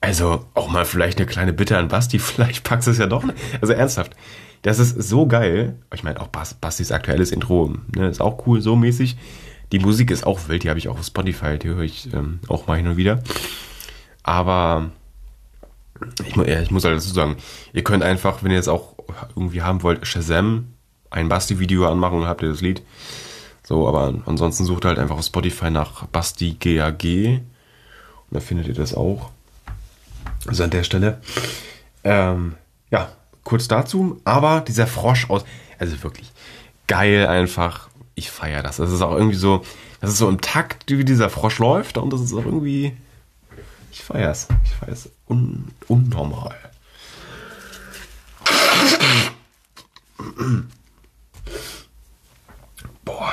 [0.00, 3.24] also auch mal vielleicht eine kleine Bitte an Basti, vielleicht packst du es ja doch.
[3.60, 4.12] Also ernsthaft,
[4.62, 5.76] das ist so geil.
[5.92, 9.16] Ich meine, auch Bastis aktuelles Intro ne, ist auch cool, so mäßig.
[9.72, 12.40] Die Musik ist auch wild, die habe ich auch auf Spotify, die höre ich ähm,
[12.48, 13.22] auch mal hin und wieder.
[14.22, 14.90] Aber
[16.26, 17.36] ich, ja, ich muss halt dazu sagen,
[17.72, 18.94] ihr könnt einfach, wenn ihr es auch
[19.34, 20.74] irgendwie haben wollt, Shazam,
[21.10, 22.82] ein Basti-Video anmachen und habt ihr das Lied.
[23.62, 27.42] So, aber ansonsten sucht halt einfach auf Spotify nach Basti GAG und
[28.30, 29.30] dann findet ihr das auch.
[30.46, 31.20] Also an der Stelle.
[32.04, 32.54] Ähm,
[32.90, 33.12] ja,
[33.44, 35.44] kurz dazu, aber dieser Frosch aus,
[35.78, 36.32] also wirklich
[36.86, 37.88] geil einfach.
[38.14, 38.76] Ich feiere das.
[38.76, 39.64] Das ist auch irgendwie so,
[40.00, 42.94] das ist so im Takt, wie dieser Frosch läuft und das ist auch irgendwie
[43.92, 44.48] ich feier's.
[44.64, 46.56] Ich feier's un unnormal.
[53.04, 53.32] Boah.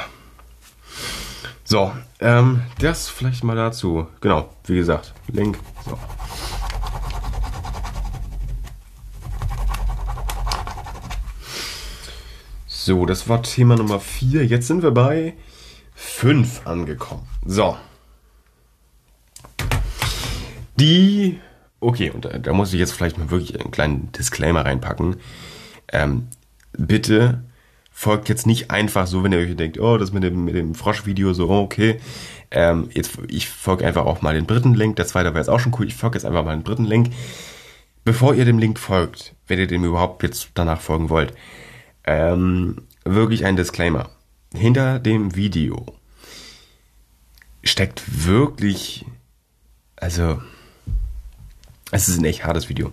[1.63, 4.07] So, ähm, das vielleicht mal dazu.
[4.19, 5.57] Genau, wie gesagt, Link.
[5.85, 5.97] So.
[12.81, 14.45] So, das war Thema Nummer 4.
[14.45, 15.33] Jetzt sind wir bei
[15.95, 17.27] 5 angekommen.
[17.45, 17.75] So.
[20.79, 21.41] Die,
[21.81, 25.17] okay, und da, da, muss ich jetzt vielleicht mal wirklich einen kleinen Disclaimer reinpacken.
[25.91, 26.29] Ähm,
[26.71, 27.43] bitte
[27.91, 30.73] folgt jetzt nicht einfach so, wenn ihr euch denkt, oh, das mit dem, mit dem
[30.73, 31.99] Frosch-Video so, okay.
[32.49, 34.95] Ähm, jetzt, ich folge einfach auch mal den dritten Link.
[34.95, 35.85] Der zweite war jetzt auch schon cool.
[35.85, 37.09] Ich folge jetzt einfach mal den dritten Link.
[38.05, 41.33] Bevor ihr dem Link folgt, wenn ihr dem überhaupt jetzt danach folgen wollt,
[42.09, 44.09] ähm, wirklich ein Disclaimer.
[44.51, 45.85] Hinter dem Video
[47.63, 49.05] steckt wirklich,
[49.95, 50.41] also
[51.91, 52.91] es ist ein echt hartes Video.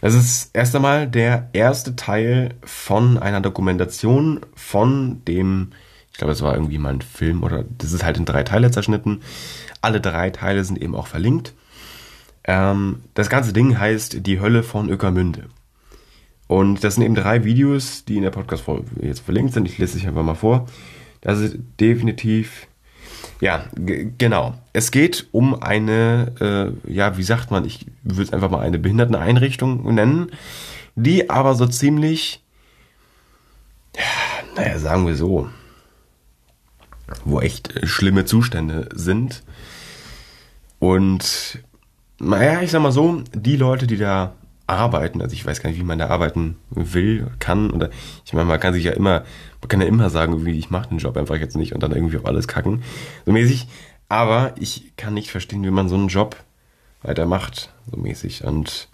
[0.00, 5.72] Das ist erst einmal der erste Teil von einer Dokumentation von dem,
[6.10, 8.70] ich glaube, es war irgendwie mal ein Film oder das ist halt in drei Teile
[8.70, 9.20] zerschnitten.
[9.82, 11.52] Alle drei Teile sind eben auch verlinkt.
[12.44, 15.50] Ähm, das ganze Ding heißt Die Hölle von Öckermünde.
[16.50, 19.68] Und das sind eben drei Videos, die in der Podcast-Folge jetzt verlinkt sind.
[19.68, 20.66] Ich lese es einfach mal vor.
[21.20, 22.66] Das ist definitiv
[23.40, 23.66] ja,
[24.18, 24.54] genau.
[24.72, 28.80] Es geht um eine, äh, ja, wie sagt man, ich würde es einfach mal eine
[28.80, 30.32] Behinderteneinrichtung nennen,
[30.96, 32.42] die aber so ziemlich,
[33.94, 34.02] ja,
[34.56, 35.48] naja, sagen wir so,
[37.24, 39.44] wo echt schlimme Zustände sind.
[40.80, 41.60] Und,
[42.18, 44.34] naja, ich sag mal so, die Leute, die da
[44.70, 45.20] arbeiten.
[45.20, 47.70] Also ich weiß gar nicht, wie man da arbeiten will, kann.
[47.70, 47.90] Oder
[48.24, 49.24] ich meine, man kann sich ja immer,
[49.60, 51.92] man kann ja immer sagen, wie ich mache den Job einfach jetzt nicht und dann
[51.92, 52.82] irgendwie auf alles kacken.
[53.26, 53.66] So mäßig.
[54.08, 56.36] Aber ich kann nicht verstehen, wie man so einen Job
[57.02, 58.44] weitermacht, so mäßig.
[58.44, 58.88] Und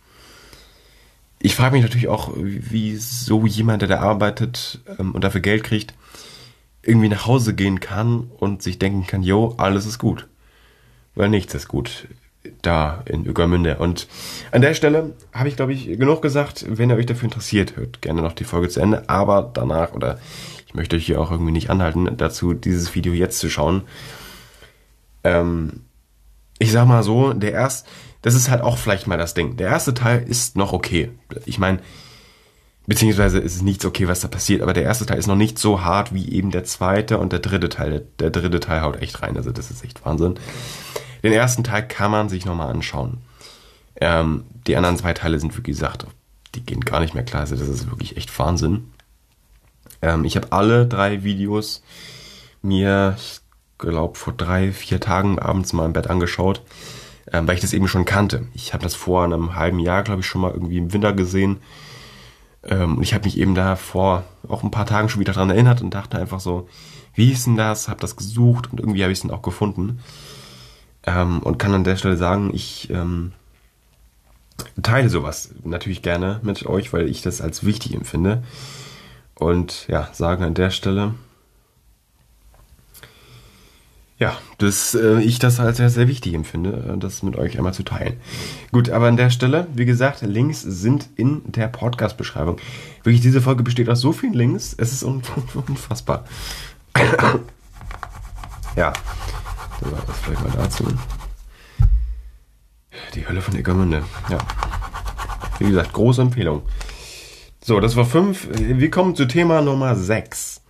[1.38, 5.64] ich frage mich natürlich auch, wie so jemand, der da arbeitet ähm, und dafür Geld
[5.64, 5.94] kriegt,
[6.82, 10.28] irgendwie nach Hause gehen kann und sich denken kann, jo, alles ist gut.
[11.14, 12.08] Weil nichts ist gut
[12.62, 13.78] da in Ueckermünde.
[13.78, 14.08] Und
[14.52, 16.64] an der Stelle habe ich, glaube ich, genug gesagt.
[16.68, 19.08] Wenn ihr euch dafür interessiert, hört gerne noch die Folge zu Ende.
[19.08, 20.18] Aber danach, oder
[20.66, 23.82] ich möchte euch hier auch irgendwie nicht anhalten, dazu dieses Video jetzt zu schauen.
[25.24, 25.84] Ähm,
[26.58, 27.88] ich sag mal so, der erste,
[28.22, 29.56] das ist halt auch vielleicht mal das Ding.
[29.56, 31.10] Der erste Teil ist noch okay.
[31.44, 31.80] Ich meine,
[32.86, 35.58] Beziehungsweise ist es nichts okay, was da passiert, aber der erste Teil ist noch nicht
[35.58, 37.90] so hart wie eben der zweite und der dritte Teil.
[37.90, 40.38] Der, der dritte Teil haut echt rein, also das ist echt Wahnsinn.
[41.26, 43.18] Den ersten Teil kann man sich nochmal anschauen.
[44.00, 46.06] Ähm, die anderen zwei Teile sind, wie gesagt,
[46.54, 48.92] die gehen gar nicht mehr klar, also das ist wirklich echt Wahnsinn.
[50.02, 51.82] Ähm, ich habe alle drei Videos
[52.62, 53.40] mir, ich
[53.76, 56.62] glaube, vor drei, vier Tagen abends mal im Bett angeschaut,
[57.32, 58.46] ähm, weil ich das eben schon kannte.
[58.54, 61.58] Ich habe das vor einem halben Jahr, glaube ich, schon mal irgendwie im Winter gesehen
[62.62, 65.50] ähm, und ich habe mich eben da vor auch ein paar Tagen schon wieder dran
[65.50, 66.68] erinnert und dachte einfach so,
[67.14, 67.88] wie ist denn das?
[67.88, 69.98] Habe das gesucht und irgendwie habe ich es dann auch gefunden.
[71.06, 73.32] Ähm, und kann an der Stelle sagen, ich ähm,
[74.82, 78.42] teile sowas natürlich gerne mit euch, weil ich das als wichtig empfinde.
[79.34, 81.14] Und ja, sagen an der Stelle,
[84.18, 87.74] ja, dass äh, ich das als sehr, sehr wichtig empfinde, äh, das mit euch einmal
[87.74, 88.16] zu teilen.
[88.72, 92.56] Gut, aber an der Stelle, wie gesagt, Links sind in der Podcast-Beschreibung.
[93.02, 96.24] Wirklich, diese Folge besteht aus so vielen Links, es ist unfassbar.
[98.74, 98.94] ja,
[99.80, 100.84] das vielleicht mal dazu.
[103.14, 104.38] Die Hölle von Eckermünde, ja.
[105.58, 106.62] Wie gesagt, große Empfehlung.
[107.62, 108.48] So, das war fünf.
[108.52, 110.62] Wir kommen zu Thema Nummer sechs.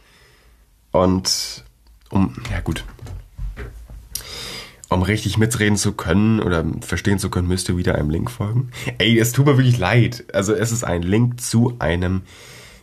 [0.92, 1.64] Und
[2.10, 2.84] um, ja gut,
[4.88, 8.70] um richtig mitreden zu können oder verstehen zu können, müsst ihr wieder einem Link folgen.
[8.98, 10.24] Ey, es tut mir wirklich leid.
[10.32, 12.22] Also es ist ein Link zu einem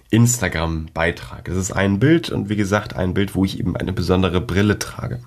[0.10, 1.48] Instagram-Beitrag.
[1.48, 4.78] Es ist ein Bild und wie gesagt ein Bild, wo ich eben eine besondere Brille
[4.78, 5.22] trage.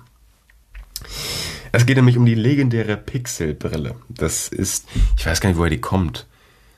[1.71, 3.95] Es geht nämlich um die legendäre Pixel-Brille.
[4.09, 6.27] Das ist, ich weiß gar nicht, woher die kommt.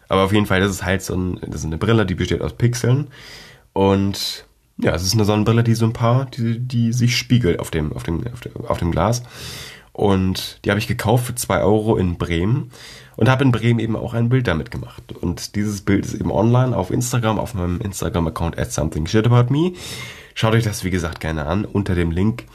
[0.08, 2.42] Aber auf jeden Fall, das ist halt so ein, das ist eine Brille, die besteht
[2.42, 3.08] aus Pixeln.
[3.74, 4.46] Und
[4.78, 7.94] ja, es ist eine Sonnenbrille, die so ein paar, die, die sich spiegelt auf dem,
[7.94, 9.24] auf dem, auf dem, auf dem Glas.
[9.92, 12.72] Und die habe ich gekauft für 2 Euro in Bremen
[13.18, 15.12] und habe in Bremen eben auch ein Bild damit gemacht.
[15.12, 19.52] Und dieses Bild ist eben online auf Instagram, auf meinem Instagram-Account at something shit about
[19.52, 19.74] me.
[20.36, 22.46] Schaut euch das, wie gesagt, gerne an unter dem Link,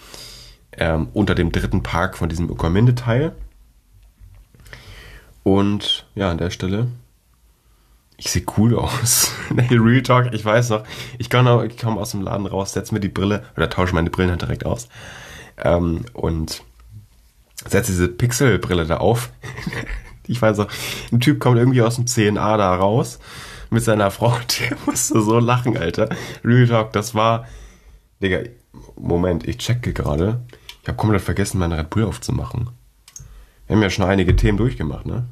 [0.79, 3.33] ähm, unter dem dritten Park von diesem Ökominde-Teil.
[5.43, 6.89] Und ja, an der Stelle,
[8.17, 9.33] ich sehe cool aus.
[9.71, 10.85] Real Talk, ich weiß noch,
[11.19, 14.43] ich komme aus dem Laden raus, setze mir die Brille oder tausche meine Brillen halt
[14.43, 14.89] direkt aus.
[15.63, 16.63] Ähm, und
[17.67, 19.31] setzt diese Pixelbrille da auf.
[20.27, 20.69] ich weiß auch,
[21.13, 23.19] ein Typ kommt irgendwie aus dem CNA da raus
[23.71, 26.09] mit seiner Frau, der musste so lachen, Alter.
[26.45, 27.47] Real Talk, das war,
[28.23, 28.41] Digga,
[28.97, 30.41] Moment, ich checke gerade.
[30.85, 32.69] Ich habe komplett vergessen, meine Red Bull aufzumachen.
[33.67, 35.25] Wir haben ja schon einige Themen durchgemacht, ne?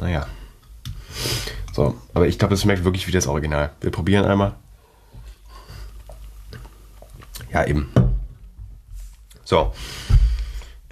[0.00, 0.26] Naja.
[1.74, 3.70] So, aber ich glaube, es schmeckt wirklich wie das Original.
[3.82, 4.54] Wir probieren einmal.
[7.52, 7.92] Ja, eben.
[9.44, 9.74] So.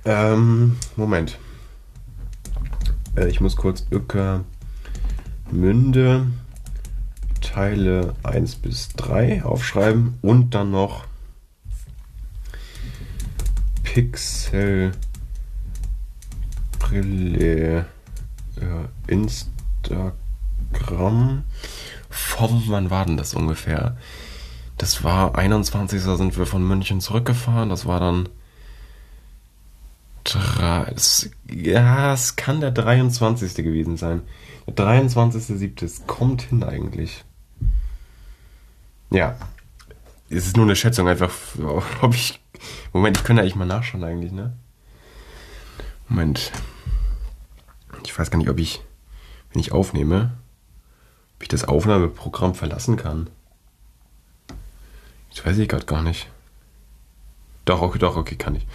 [0.05, 1.39] Ähm, Moment.
[3.17, 3.87] Äh, ich muss kurz
[5.51, 6.27] Münde
[7.41, 11.09] Teile 1 bis 3 aufschreiben und dann noch
[13.95, 14.93] Pixel
[16.79, 17.87] Brille
[18.57, 20.15] äh, Instagram
[22.11, 23.97] vom wann war denn das ungefähr?
[24.77, 26.05] Das war 21.
[26.05, 27.71] Da sind wir von München zurückgefahren.
[27.71, 28.29] Das war dann
[30.95, 33.55] es, ja, es kann der 23.
[33.55, 34.21] gewesen sein.
[34.67, 35.83] Der 23.7.
[35.83, 37.25] Es kommt hin eigentlich.
[39.11, 39.37] Ja.
[40.31, 41.33] Es ist nur eine Schätzung, einfach,
[42.03, 42.41] ob ich.
[42.93, 44.53] Moment, ich könnte eigentlich mal nachschauen, eigentlich, ne?
[46.09, 46.53] Moment.
[48.05, 48.81] Ich weiß gar nicht, ob ich,
[49.53, 50.33] wenn ich aufnehme,
[51.37, 53.31] ob ich das Aufnahmeprogramm verlassen kann.
[55.31, 56.29] Das weiß ich gerade gar nicht.
[57.65, 58.67] Doch, okay, doch, okay, kann ich.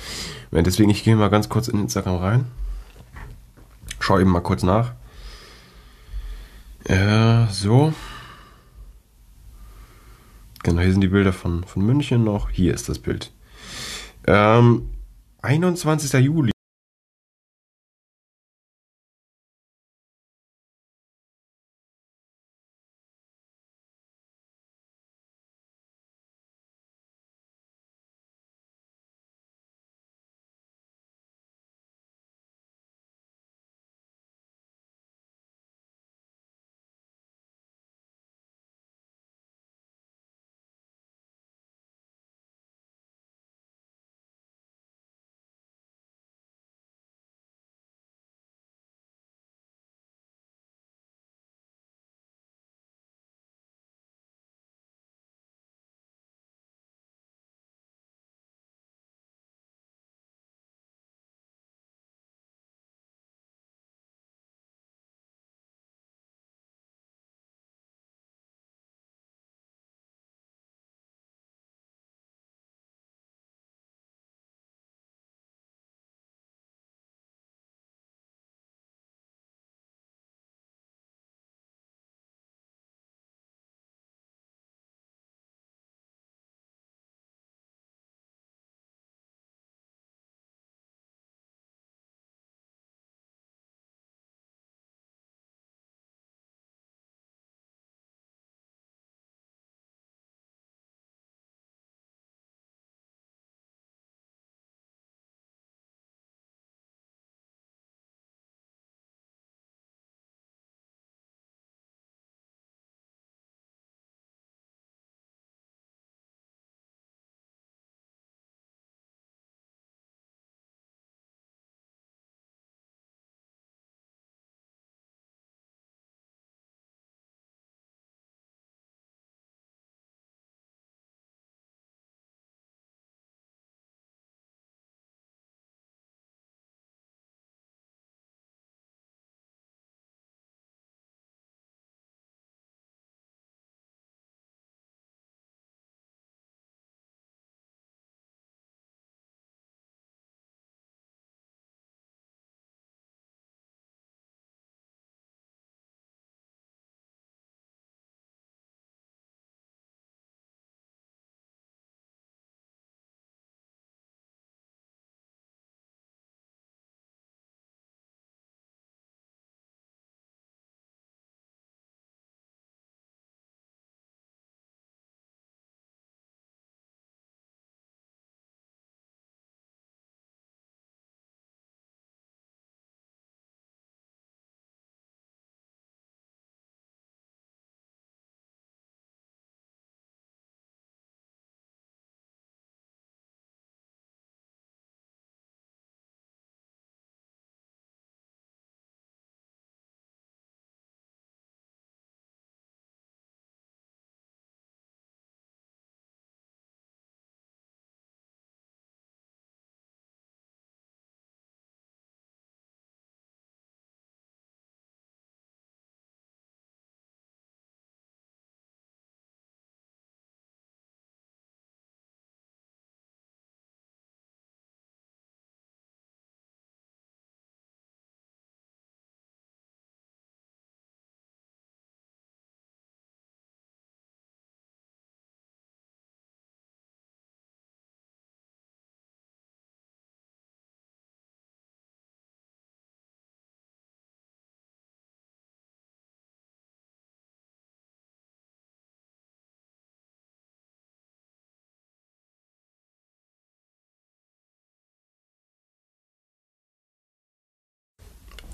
[0.52, 2.46] Deswegen, ich gehe mal ganz kurz in Instagram rein.
[4.00, 4.94] Schau eben mal kurz nach.
[6.86, 7.94] Äh, so.
[10.64, 12.50] Genau, hier sind die Bilder von, von München noch.
[12.50, 13.32] Hier ist das Bild.
[14.26, 14.90] Ähm,
[15.42, 16.14] 21.
[16.24, 16.53] Juli.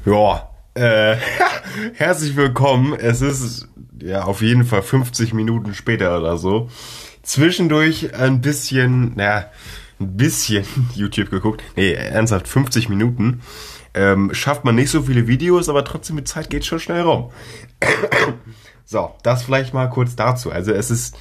[0.06, 1.18] Ja, äh,
[1.96, 2.94] herzlich willkommen.
[2.94, 3.68] Es ist
[4.02, 6.70] ja auf jeden Fall 50 Minuten später oder so.
[7.22, 9.52] Zwischendurch ein bisschen, naja,
[10.00, 11.64] ein bisschen YouTube geguckt.
[11.76, 13.42] Nee, ernsthaft, 50 Minuten.
[13.94, 17.32] Ähm, schafft man nicht so viele Videos, aber trotzdem die Zeit geht schon schnell rum.
[18.86, 20.50] so, das vielleicht mal kurz dazu.
[20.50, 21.18] Also es ist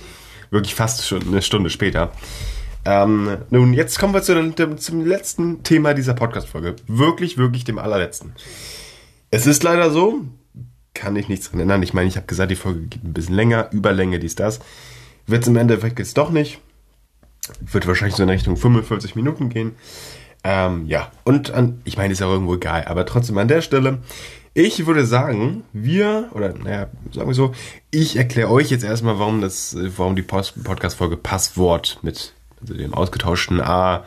[0.50, 2.12] wirklich fast schon eine Stunde später.
[2.85, 6.76] Ähm, nun, jetzt kommen wir zu dem, zum letzten Thema dieser Podcast-Folge.
[6.87, 8.33] Wirklich, wirklich dem allerletzten.
[9.31, 10.22] Es ist leider so,
[10.94, 11.83] kann ich nichts dran ändern.
[11.83, 14.60] Ich meine, ich habe gesagt, die Folge geht ein bisschen länger, Überlänge, dies, das.
[15.26, 16.60] Wird es im Endeffekt jetzt doch nicht.
[17.60, 19.72] Wird wahrscheinlich so in Richtung 45 Minuten gehen.
[20.44, 23.98] Ähm, ja, und an, ich meine, ist ja irgendwo egal, aber trotzdem an der Stelle,
[24.54, 27.52] ich würde sagen, wir, oder naja, sagen wir so,
[27.90, 33.61] ich erkläre euch jetzt erstmal, warum das, warum die Podcast-Folge Passwort mit also dem ausgetauschten
[33.61, 34.04] A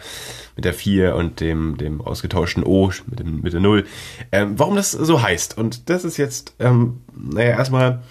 [0.56, 3.86] mit der 4 und dem, dem ausgetauschten O mit, dem, mit der 0,
[4.32, 5.58] ähm, warum das so heißt.
[5.58, 8.04] Und das ist jetzt, ähm, naja, erstmal,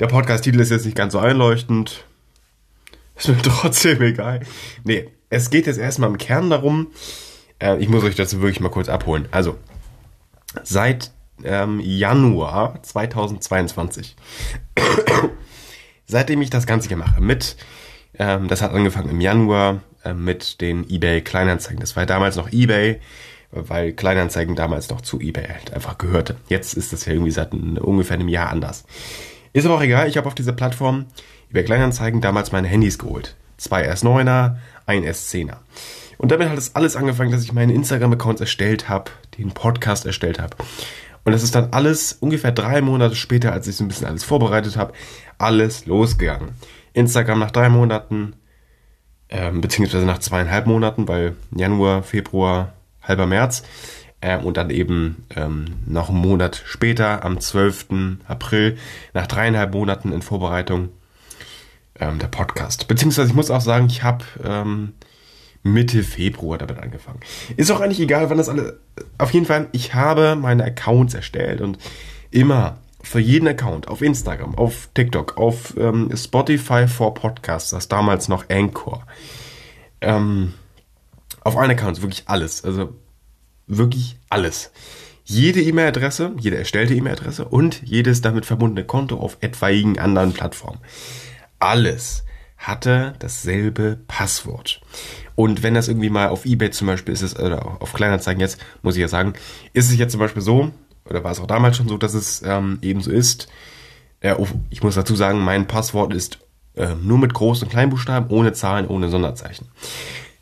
[0.00, 2.04] der Podcast-Titel ist jetzt nicht ganz so einleuchtend.
[3.16, 4.40] Ist mir trotzdem egal.
[4.84, 6.88] Nee, es geht jetzt erstmal im Kern darum,
[7.60, 9.28] äh, ich muss euch dazu wirklich mal kurz abholen.
[9.30, 9.56] Also,
[10.62, 11.12] seit
[11.42, 14.16] ähm, Januar 2022,
[16.06, 17.56] seitdem ich das Ganze hier mache, mit
[18.18, 21.80] ähm, das hat angefangen im Januar äh, mit den eBay Kleinanzeigen.
[21.80, 23.00] Das war damals noch eBay,
[23.50, 26.36] weil Kleinanzeigen damals noch zu eBay halt einfach gehörte.
[26.48, 28.84] Jetzt ist das ja irgendwie seit ein, ungefähr einem Jahr anders.
[29.52, 31.06] Ist aber auch egal, ich habe auf dieser Plattform
[31.50, 33.36] eBay Kleinanzeigen damals meine Handys geholt.
[33.56, 34.56] Zwei S9er,
[34.86, 35.58] ein S10er.
[36.18, 40.38] Und damit hat es alles angefangen, dass ich meinen Instagram-Accounts erstellt habe, den Podcast erstellt
[40.38, 40.56] habe.
[41.24, 44.24] Und das ist dann alles ungefähr drei Monate später, als ich so ein bisschen alles
[44.24, 44.92] vorbereitet habe,
[45.38, 46.50] alles losgegangen.
[46.94, 48.34] Instagram nach drei Monaten,
[49.28, 52.72] ähm, beziehungsweise nach zweieinhalb Monaten, weil Januar, Februar,
[53.02, 53.64] halber März.
[54.22, 58.18] Ähm, und dann eben ähm, noch einen Monat später, am 12.
[58.26, 58.78] April,
[59.12, 60.88] nach dreieinhalb Monaten in Vorbereitung,
[62.00, 62.88] ähm, der Podcast.
[62.88, 64.94] Beziehungsweise ich muss auch sagen, ich habe ähm,
[65.62, 67.20] Mitte Februar damit angefangen.
[67.56, 68.78] Ist auch eigentlich egal, wann das alle.
[69.18, 71.78] Auf jeden Fall, ich habe meine Accounts erstellt und
[72.30, 78.28] immer für jeden Account auf Instagram, auf TikTok, auf ähm, Spotify for Podcasts, das damals
[78.28, 79.06] noch Anchor.
[80.00, 80.54] Ähm,
[81.42, 82.94] auf allen Accounts wirklich alles, also
[83.66, 84.72] wirklich alles.
[85.24, 90.80] Jede E-Mail-Adresse, jede erstellte E-Mail-Adresse und jedes damit verbundene Konto auf etwaigen anderen Plattformen.
[91.58, 92.24] Alles
[92.58, 94.80] hatte dasselbe Passwort.
[95.34, 98.58] Und wenn das irgendwie mal auf eBay zum Beispiel ist, es, oder auf Kleinanzeigen jetzt,
[98.82, 99.34] muss ich ja sagen,
[99.72, 100.70] ist es jetzt zum Beispiel so,
[101.08, 103.48] oder war es auch damals schon so, dass es ähm, eben so ist.
[104.20, 104.34] Äh,
[104.70, 106.38] ich muss dazu sagen, mein Passwort ist
[106.74, 109.68] äh, nur mit Groß- und Kleinbuchstaben, ohne Zahlen, ohne Sonderzeichen.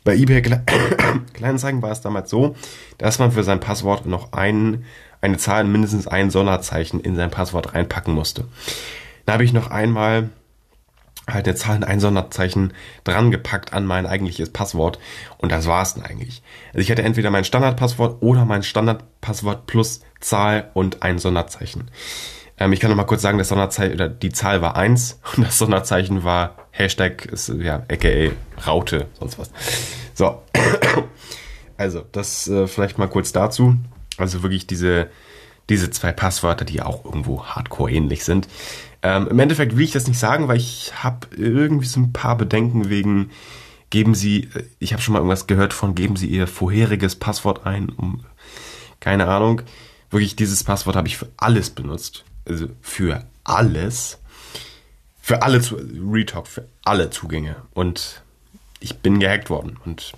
[0.03, 0.41] Bei eBay
[1.33, 2.55] Kleinanzeigen war es damals so,
[2.97, 4.83] dass man für sein Passwort noch ein,
[5.21, 8.45] eine Zahl, mindestens ein Sonderzeichen in sein Passwort reinpacken musste.
[9.25, 10.29] Da habe ich noch einmal
[11.27, 14.99] halt eine Zahl und ein Sonderzeichen dran gepackt an mein eigentliches Passwort
[15.37, 16.43] und das war es dann eigentlich.
[16.69, 21.89] Also ich hatte entweder mein Standardpasswort oder mein Standardpasswort plus Zahl und ein Sonderzeichen.
[22.57, 25.45] Ähm, ich kann noch mal kurz sagen, das Sonderzeichen oder die Zahl war eins und
[25.45, 28.31] das Sonderzeichen war Hashtag, ja, aka
[28.65, 29.51] Raute, sonst was.
[30.13, 30.41] So.
[31.75, 33.75] Also, das äh, vielleicht mal kurz dazu.
[34.17, 35.09] Also wirklich diese,
[35.69, 38.47] diese zwei Passwörter, die auch irgendwo hardcore ähnlich sind.
[39.03, 42.37] Ähm, Im Endeffekt will ich das nicht sagen, weil ich habe irgendwie so ein paar
[42.37, 43.29] Bedenken wegen,
[43.89, 47.65] geben Sie, äh, ich habe schon mal irgendwas gehört von, geben Sie Ihr vorheriges Passwort
[47.65, 48.23] ein, um,
[48.99, 49.61] keine Ahnung
[50.13, 52.23] wirklich dieses Passwort habe ich für alles benutzt.
[52.47, 54.19] Also für alles.
[55.19, 55.61] Für alle,
[56.11, 57.55] Retalk, für alle Zugänge.
[57.73, 58.21] Und
[58.79, 59.79] ich bin gehackt worden.
[59.83, 60.13] Und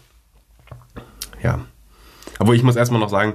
[1.42, 1.66] ja.
[2.40, 3.34] Aber ich muss erstmal noch sagen,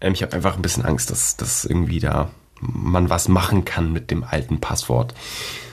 [0.00, 2.30] ähm, ich habe einfach ein bisschen Angst, dass, dass irgendwie da
[2.72, 5.14] man was machen kann mit dem alten Passwort.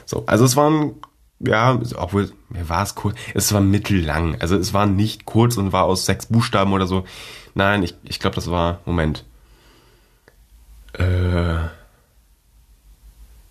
[0.06, 0.96] So, also es waren,
[1.40, 4.40] ja, obwohl, mir war es kurz, es war mittellang.
[4.40, 7.06] Also es war nicht kurz und war aus sechs Buchstaben oder so.
[7.56, 9.26] Nein, ich, ich glaube, das war, Moment,
[10.94, 11.58] äh,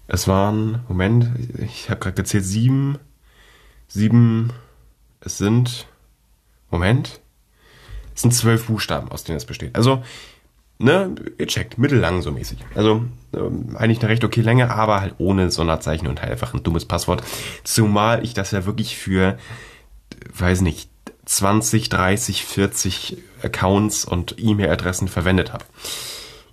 [0.09, 2.99] es waren, Moment, ich habe gerade gezählt, sieben,
[3.89, 4.53] sieben,
[5.21, 5.87] es sind,
[6.71, 7.21] Moment,
[8.15, 9.75] es sind zwölf Buchstaben, aus denen es besteht.
[9.75, 10.03] Also,
[10.79, 12.59] ne, ihr checkt, mittellang so mäßig.
[12.75, 13.05] Also,
[13.35, 16.85] ähm, eigentlich eine recht okay Länge, aber halt ohne Sonderzeichen und halt einfach ein dummes
[16.85, 17.23] Passwort.
[17.65, 19.39] Zumal ich das ja wirklich für,
[20.37, 20.91] weiß nicht,
[21.25, 25.65] 20, 30, 40 Accounts und E-Mail-Adressen verwendet habe.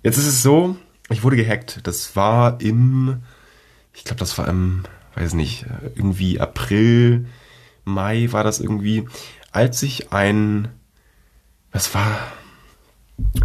[0.02, 0.76] Jetzt ist es so,
[1.10, 1.80] ich wurde gehackt.
[1.84, 3.22] Das war im,
[3.92, 4.84] ich glaube, das war im,
[5.16, 5.66] weiß nicht,
[5.96, 7.26] irgendwie April,
[7.84, 9.06] Mai war das irgendwie,
[9.52, 10.68] als ich ein,
[11.72, 12.06] was war,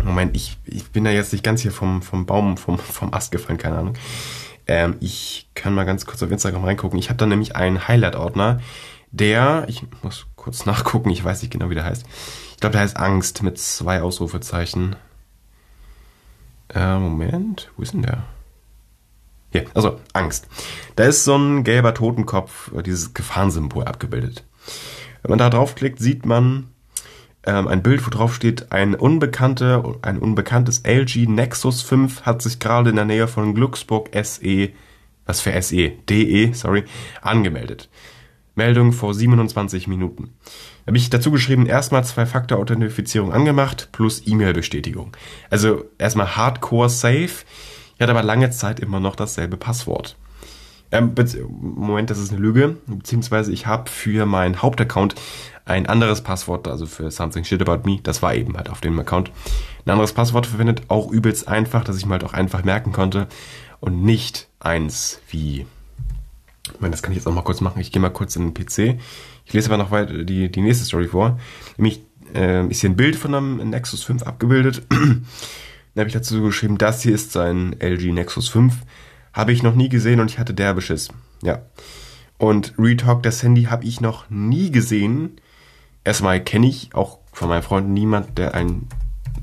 [0.04, 3.32] Moment, ich, ich bin da jetzt nicht ganz hier vom, vom Baum, vom, vom Ast
[3.32, 3.96] gefallen, keine Ahnung.
[4.68, 7.00] Ähm, ich kann mal ganz kurz auf Instagram reingucken.
[7.00, 8.60] Ich habe da nämlich einen Highlight-Ordner,
[9.12, 12.06] der, ich muss kurz nachgucken, ich weiß nicht genau, wie der heißt.
[12.52, 14.96] Ich glaube, der heißt Angst mit zwei Ausrufezeichen.
[16.74, 18.24] Äh, Moment, wo ist denn der?
[19.52, 20.48] Hier, also Angst.
[20.96, 24.44] Da ist so ein gelber Totenkopf, dieses Gefahrensymbol abgebildet.
[25.22, 26.70] Wenn man da draufklickt, sieht man
[27.46, 32.60] ähm, ein Bild, wo drauf steht, ein, unbekannte, ein unbekanntes LG Nexus 5 hat sich
[32.60, 34.70] gerade in der Nähe von Glücksburg SE,
[35.26, 36.86] was für SE, DE, sorry,
[37.22, 37.90] angemeldet.
[38.56, 40.34] Meldung vor 27 Minuten.
[40.86, 45.16] Da habe ich dazu geschrieben, erstmal Zwei-Faktor-Authentifizierung angemacht plus E-Mail-Bestätigung.
[45.50, 47.30] Also erstmal Hardcore Safe.
[47.96, 50.16] Ich hatte aber lange Zeit immer noch dasselbe Passwort.
[50.92, 51.14] Ähm,
[51.50, 52.78] Moment, das ist eine Lüge.
[52.88, 55.16] Beziehungsweise ich habe für meinen Hauptaccount
[55.66, 58.98] ein anderes Passwort, also für Something Shit About Me, das war eben halt auf dem
[59.00, 59.32] Account,
[59.86, 63.28] ein anderes Passwort verwendet, auch übelst einfach, dass ich mir halt auch einfach merken konnte.
[63.80, 65.66] Und nicht eins wie,
[66.74, 68.52] ich meine, das kann ich jetzt auch mal kurz machen, ich gehe mal kurz in
[68.52, 69.00] den PC,
[69.46, 71.40] ich lese aber noch weiter die, die nächste Story vor,
[71.78, 72.02] nämlich
[72.34, 75.26] äh, ist hier ein Bild von einem Nexus 5 abgebildet, dann
[75.98, 78.74] habe ich dazu geschrieben, das hier ist sein LG Nexus 5,
[79.36, 80.82] habe ich noch nie gesehen und ich hatte derbe.
[81.44, 81.62] Ja.
[82.40, 85.40] Und Retalk, das Handy, habe ich noch nie gesehen
[86.06, 88.88] erstmal kenne ich auch von meinen Freunden niemand, der ein,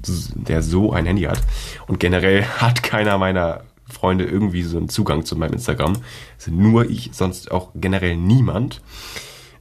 [0.06, 1.42] der so ein Handy hat.
[1.86, 5.98] Und generell hat keiner meiner Freunde irgendwie so einen Zugang zu meinem Instagram.
[6.38, 8.80] Also nur ich, sonst auch generell niemand.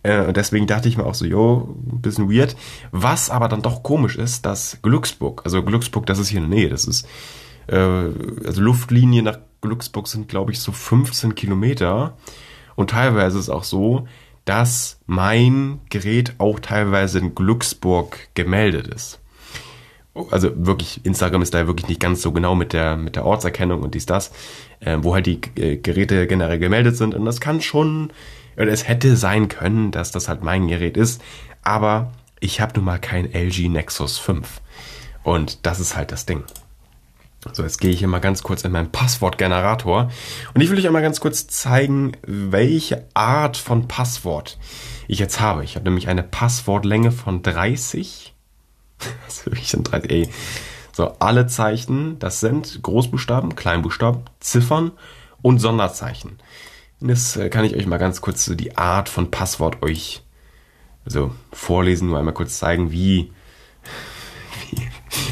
[0.04, 2.56] Äh, und deswegen dachte ich mir auch so, jo, ein bisschen weird.
[2.92, 6.58] Was aber dann doch komisch ist, dass Glücksburg, also Glücksburg, das ist hier in der
[6.58, 7.06] Nähe, das ist,
[7.68, 12.18] äh, also Luftlinie nach Glücksburg sind, glaube ich, so 15 Kilometer.
[12.76, 14.08] Und teilweise ist es auch so,
[14.46, 19.20] dass mein Gerät auch teilweise in Glücksburg gemeldet ist.
[20.30, 23.82] Also wirklich, Instagram ist da wirklich nicht ganz so genau mit der, mit der Ortserkennung
[23.82, 24.32] und dies, das,
[24.82, 27.16] äh, wo halt die äh, Geräte generell gemeldet sind.
[27.16, 28.12] Und das kann schon,
[28.58, 31.22] oder es hätte sein können, dass das halt mein Gerät ist.
[31.64, 34.60] Aber ich habe nun mal kein LG Nexus 5.
[35.24, 36.44] Und das ist halt das Ding.
[37.54, 40.12] So, jetzt gehe ich hier mal ganz kurz in meinen Passwortgenerator
[40.54, 44.60] und ich will euch einmal ganz kurz zeigen, welche Art von Passwort
[45.08, 45.64] ich jetzt habe.
[45.64, 48.34] Ich habe nämlich eine Passwortlänge von 30.
[49.26, 50.12] Was ist wirklich denn 30?
[50.12, 50.30] Ey.
[50.94, 54.92] So, alle Zeichen, das sind Großbuchstaben, Kleinbuchstaben, Ziffern
[55.42, 56.38] und Sonderzeichen.
[57.00, 60.22] Und jetzt äh, kann ich euch mal ganz kurz so die Art von Passwort euch
[61.06, 63.32] also vorlesen, nur einmal kurz zeigen, wie,
[64.70, 64.88] wie,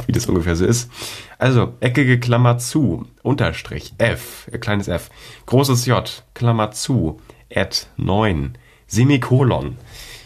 [0.05, 0.91] wie das ungefähr so ist.
[1.37, 5.09] Also, eckige Klammer zu, Unterstrich, F, äh, kleines f,
[5.45, 7.19] großes J, Klammer zu,
[7.53, 9.77] Add 9, Semikolon.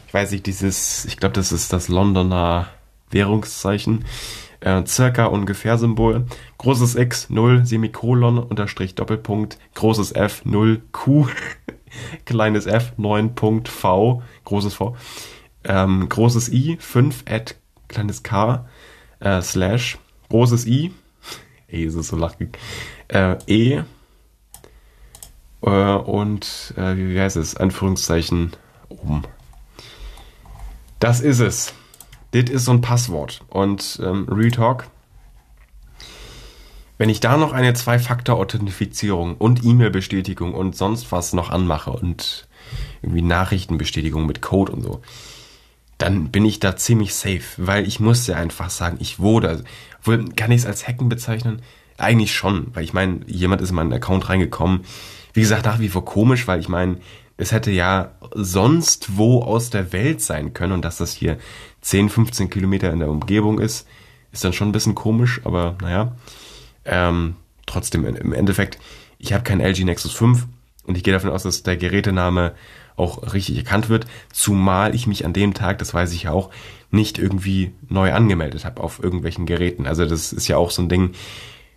[0.08, 2.68] Ich weiß nicht, dieses, ich glaube, das ist das Londoner
[3.10, 4.06] Währungszeichen.
[4.60, 6.26] Äh, circa ungefähr Symbol.
[6.58, 11.28] Großes X, 0, Semikolon, Unterstrich, Doppelpunkt, großes F, 0, Q,
[12.26, 14.96] kleines f, 9, Punkt, V, großes V,
[15.66, 17.56] ähm, großes I, 5, Add,
[17.88, 18.66] kleines K,
[19.24, 19.98] äh, Slash,
[20.30, 20.92] großes I,
[21.74, 22.58] E ist es so lachig.
[23.08, 23.84] Äh, e
[25.62, 27.58] äh, und äh, wie heißt es?
[27.58, 28.52] Anführungszeichen
[28.90, 29.24] oben.
[31.00, 31.74] Das ist es.
[32.32, 33.42] Das ist so ein Passwort.
[33.50, 34.88] Und ähm, Retalk,
[36.98, 42.48] wenn ich da noch eine Zwei-Faktor-Authentifizierung und E-Mail-Bestätigung und sonst was noch anmache und
[43.02, 45.02] irgendwie Nachrichtenbestätigung mit Code und so,
[45.98, 49.64] dann bin ich da ziemlich safe, weil ich muss ja einfach sagen, ich wurde,
[50.00, 51.62] obwohl, kann ich es als Hacken bezeichnen?
[51.98, 54.82] Eigentlich schon, weil ich meine, jemand ist in meinen Account reingekommen.
[55.34, 56.98] Wie gesagt, nach wie vor komisch, weil ich meine,
[57.38, 61.38] es hätte ja sonst wo aus der Welt sein können und dass das hier
[61.82, 63.88] 10, 15 Kilometer in der Umgebung ist,
[64.32, 66.16] ist dann schon ein bisschen komisch, aber naja.
[66.86, 67.36] Ähm,
[67.66, 68.78] trotzdem, im Endeffekt,
[69.18, 70.48] ich habe kein LG Nexus 5
[70.86, 72.54] und ich gehe davon aus, dass der Gerätename
[72.96, 76.50] auch richtig erkannt wird, zumal ich mich an dem Tag, das weiß ich ja auch,
[76.92, 79.88] nicht irgendwie neu angemeldet habe auf irgendwelchen Geräten.
[79.88, 81.14] Also das ist ja auch so ein Ding,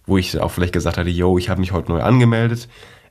[0.04, 2.68] wo ich auch vielleicht gesagt hatte, yo, ich habe mich heute neu angemeldet.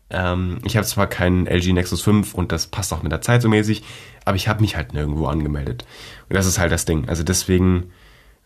[0.09, 3.41] Ähm, ich habe zwar keinen LG Nexus 5 und das passt auch mit der Zeit
[3.41, 3.83] so mäßig,
[4.23, 5.85] aber ich habe mich halt nirgendwo angemeldet.
[6.29, 7.09] Und das ist halt das Ding.
[7.09, 7.91] Also deswegen,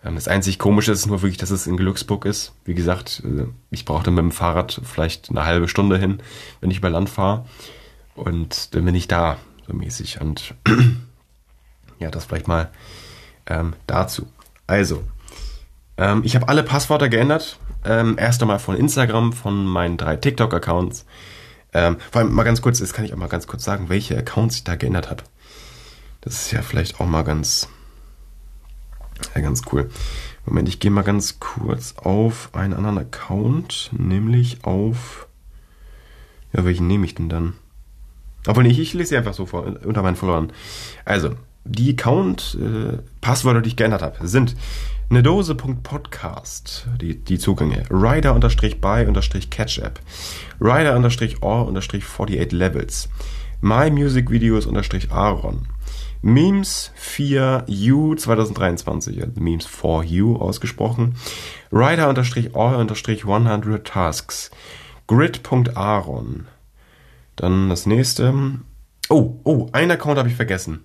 [0.06, 2.54] ähm, das einzig Komische ist nur wirklich, dass es in Glücksburg ist.
[2.64, 6.22] Wie gesagt, äh, ich brauchte mit dem Fahrrad vielleicht eine halbe Stunde hin,
[6.62, 7.46] wenn ich über Land fahre.
[8.16, 9.38] Und dann bin ich da
[9.70, 10.20] so mäßig.
[10.20, 10.56] Und
[12.00, 12.70] ja, das vielleicht mal
[13.46, 14.28] ähm, dazu.
[14.68, 15.04] Also,
[15.98, 17.60] ähm, ich habe alle Passwörter geändert.
[17.86, 21.06] Ähm, erst einmal von Instagram, von meinen drei TikTok-Accounts.
[21.72, 24.18] Ähm, vor allem mal ganz kurz, jetzt kann ich auch mal ganz kurz sagen, welche
[24.18, 25.24] Accounts ich da geändert habe.
[26.22, 27.70] Das ist ja vielleicht auch mal ganz,
[29.34, 29.90] ja, ganz cool.
[30.46, 35.28] Moment, ich gehe mal ganz kurz auf einen anderen Account, nämlich auf.
[36.52, 37.54] Ja, welchen nehme ich denn dann?
[38.48, 40.54] Obwohl nicht, ich lese sie einfach so vor, unter meinen Followern.
[41.06, 41.32] Also,
[41.66, 44.56] die Account-Passwörter, äh, die ich geändert habe, sind
[45.10, 50.00] eine Dose.podcast, die, die Zugänge, rider-by-catch-app,
[50.62, 53.10] rider-or-48 levels,
[53.62, 55.68] mymusicvideos-aaron,
[56.22, 61.16] Memes 4U 2023, also Memes 4U ausgesprochen,
[61.72, 64.52] rider-or-100 tasks,
[65.08, 66.48] grid.aaron,
[67.40, 68.34] dann das nächste,
[69.10, 70.84] oh, oh, ein Account habe ich vergessen.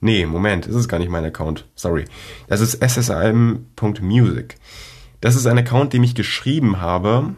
[0.00, 1.66] Nee, Moment, ist es gar nicht mein Account.
[1.74, 2.04] Sorry.
[2.46, 4.56] Das ist ssm.music.
[5.20, 7.34] Das ist ein Account, dem ich geschrieben habe,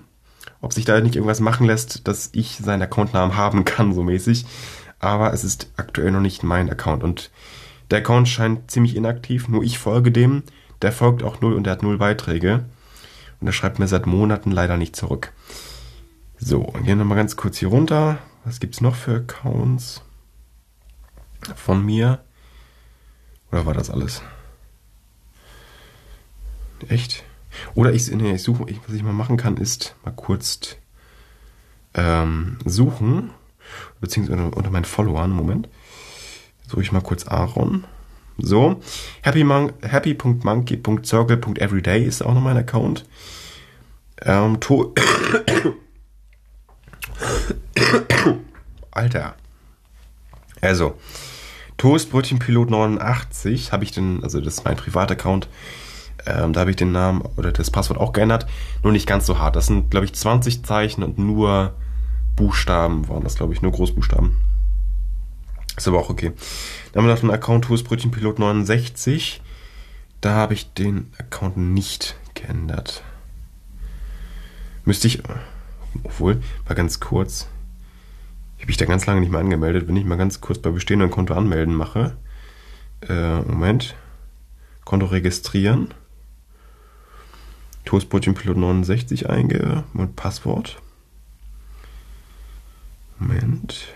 [0.61, 4.45] ob sich da nicht irgendwas machen lässt, dass ich seinen Accountnamen haben kann, so mäßig.
[4.99, 7.30] Aber es ist aktuell noch nicht mein Account und
[7.91, 10.43] der Account scheint ziemlich inaktiv, nur ich folge dem.
[10.82, 12.64] Der folgt auch null und der hat null Beiträge.
[13.41, 15.32] Und er schreibt mir seit Monaten leider nicht zurück.
[16.39, 18.18] So, gehen wir nochmal ganz kurz hier runter.
[18.45, 20.03] Was gibt's noch für Accounts
[21.55, 22.24] von mir?
[23.51, 24.22] Oder war das alles?
[26.89, 27.24] Echt?
[27.74, 30.76] Oder ich, nee, ich suche, was ich mal machen kann, ist mal kurz
[31.95, 33.30] ähm, suchen,
[34.01, 35.68] beziehungsweise unter, unter meinen Followern, Moment.
[36.68, 37.84] Suche ich mal kurz Aaron.
[38.39, 38.82] So,
[39.22, 43.07] happy.monkey.circle.everyday ist auch noch mein Account.
[44.20, 44.95] Ähm, to
[48.91, 49.35] Alter.
[50.61, 50.99] Also,
[51.77, 55.49] Toastbrötchenpilot 89 habe ich den, also das ist mein Privataccount,
[56.27, 58.47] ähm, da habe ich den Namen oder das Passwort auch geändert,
[58.83, 59.57] nur nicht ganz so hart.
[59.57, 61.75] Das sind, glaube ich, 20 Zeichen und nur
[62.35, 64.37] Buchstaben waren das, glaube ich, nur Großbuchstaben.
[65.77, 66.33] Ist aber auch okay.
[66.93, 69.43] Dann haben wir noch den Account Toastbrötchenpilot 69.
[70.21, 73.03] Da habe ich den Account nicht geändert.
[74.85, 75.23] Müsste ich,
[76.05, 77.49] obwohl, mal ganz kurz,
[78.57, 79.87] ich habe mich da ganz lange nicht mehr angemeldet.
[79.87, 82.17] Wenn ich mal ganz kurz bei bestehenden Konto anmelden mache.
[83.07, 83.95] Äh, Moment.
[84.85, 85.93] Konto registrieren.
[87.85, 90.81] Toastbrötchenpilot 69 eingebe und Passwort.
[93.19, 93.89] Moment.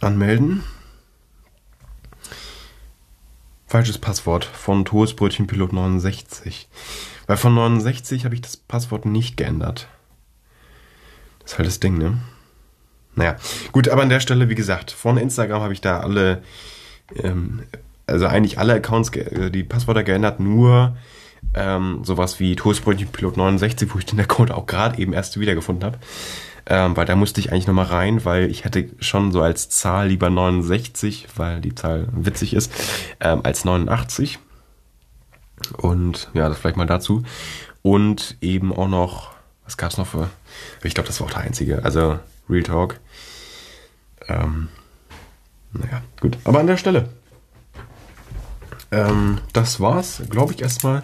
[0.00, 0.64] Anmelden.
[3.66, 6.68] Falsches Passwort von Toastbrötchenpilot 69.
[7.30, 9.86] Weil von 69 habe ich das Passwort nicht geändert.
[11.38, 12.18] Das ist halt das Ding, ne?
[13.14, 13.36] Naja,
[13.70, 16.42] gut, aber an der Stelle, wie gesagt, von Instagram habe ich da alle,
[17.14, 17.62] ähm,
[18.08, 20.96] also eigentlich alle Accounts, äh, die Passwörter geändert, nur
[21.54, 25.98] ähm, sowas wie Toastbrötchenpilot 69, wo ich den Account auch gerade eben erst wiedergefunden habe.
[26.66, 30.08] Ähm, weil da musste ich eigentlich nochmal rein, weil ich hätte schon so als Zahl
[30.08, 32.72] lieber 69, weil die Zahl witzig ist,
[33.20, 34.40] ähm, als 89.
[35.76, 37.22] Und ja, das vielleicht mal dazu.
[37.82, 39.32] Und eben auch noch,
[39.64, 40.28] was gab es noch für,
[40.82, 41.84] ich glaube, das war auch der einzige.
[41.84, 43.00] Also Real Talk.
[44.28, 44.68] Ähm,
[45.72, 46.38] naja, gut.
[46.44, 47.08] Aber an der Stelle.
[48.90, 51.02] Ähm, das war's, glaube ich, erstmal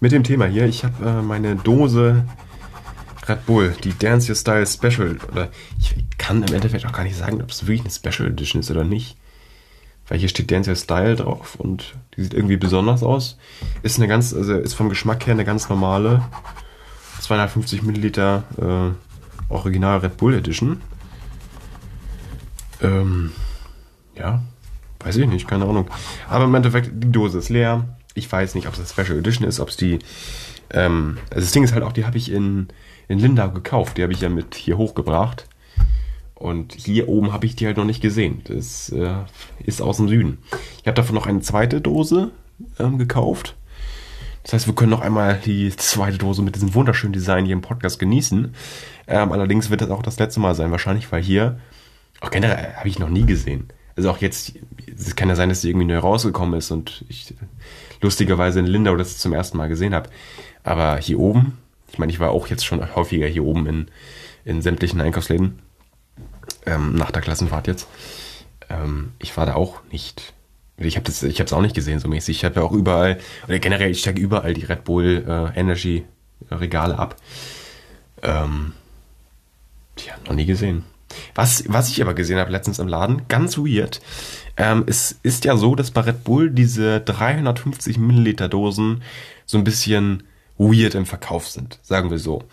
[0.00, 0.66] mit dem Thema hier.
[0.66, 2.24] Ich habe äh, meine Dose
[3.28, 5.18] Red Bull, die Dance Your Style Special.
[5.32, 8.60] Oder ich kann im Endeffekt auch gar nicht sagen, ob es wirklich eine Special Edition
[8.60, 9.16] ist oder nicht.
[10.08, 13.38] Weil hier steht Dance Style drauf und die sieht irgendwie besonders aus.
[13.82, 16.22] Ist eine ganz, also ist vom Geschmack her eine ganz normale
[17.20, 20.80] 250 Milliliter äh, Original Red Bull Edition.
[22.82, 23.32] Ähm,
[24.16, 24.42] ja,
[25.00, 25.90] weiß ich nicht, keine Ahnung.
[26.28, 27.84] Aber im Endeffekt, die Dose ist leer.
[28.14, 29.98] Ich weiß nicht, ob es eine Special Edition ist, ob es die.
[30.70, 32.68] Ähm, also das Ding ist halt auch, die habe ich in,
[33.08, 33.98] in Lindau gekauft.
[33.98, 35.46] Die habe ich ja mit hier hochgebracht.
[36.36, 38.42] Und hier oben habe ich die halt noch nicht gesehen.
[38.44, 39.14] Das äh,
[39.64, 40.38] ist aus dem Süden.
[40.80, 42.30] Ich habe davon noch eine zweite Dose
[42.78, 43.56] ähm, gekauft.
[44.42, 47.62] Das heißt, wir können noch einmal die zweite Dose mit diesem wunderschönen Design hier im
[47.62, 48.54] Podcast genießen.
[49.08, 51.58] Ähm, allerdings wird das auch das letzte Mal sein, wahrscheinlich, weil hier,
[52.20, 53.68] auch generell habe ich noch nie gesehen.
[53.96, 54.52] Also auch jetzt,
[54.94, 57.34] es kann ja sein, dass sie irgendwie neu rausgekommen ist und ich
[58.02, 60.10] lustigerweise in Lindau das zum ersten Mal gesehen habe.
[60.62, 61.56] Aber hier oben,
[61.90, 63.86] ich meine, ich war auch jetzt schon häufiger hier oben in,
[64.44, 65.60] in sämtlichen Einkaufsläden,
[66.66, 67.86] ähm, nach der Klassenfahrt jetzt.
[68.68, 70.34] Ähm, ich war da auch nicht.
[70.78, 72.36] Ich habe es auch nicht gesehen so mäßig.
[72.36, 76.04] Ich habe ja auch überall, oder generell, ich steige überall die Red Bull äh, Energy
[76.50, 77.16] Regale ab.
[78.22, 78.74] Ähm,
[79.96, 80.84] Tja, noch nie gesehen.
[81.34, 84.00] Was, was ich aber gesehen habe letztens im Laden, ganz weird.
[84.56, 89.02] Ähm, es ist ja so, dass bei Red Bull diese 350 Milliliter Dosen
[89.46, 90.24] so ein bisschen
[90.58, 92.44] weird im Verkauf sind, sagen wir so.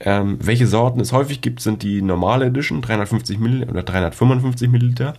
[0.00, 5.14] Ähm, welche Sorten es häufig gibt, sind die normale Edition, 350 Milliliter oder 355 Milliliter.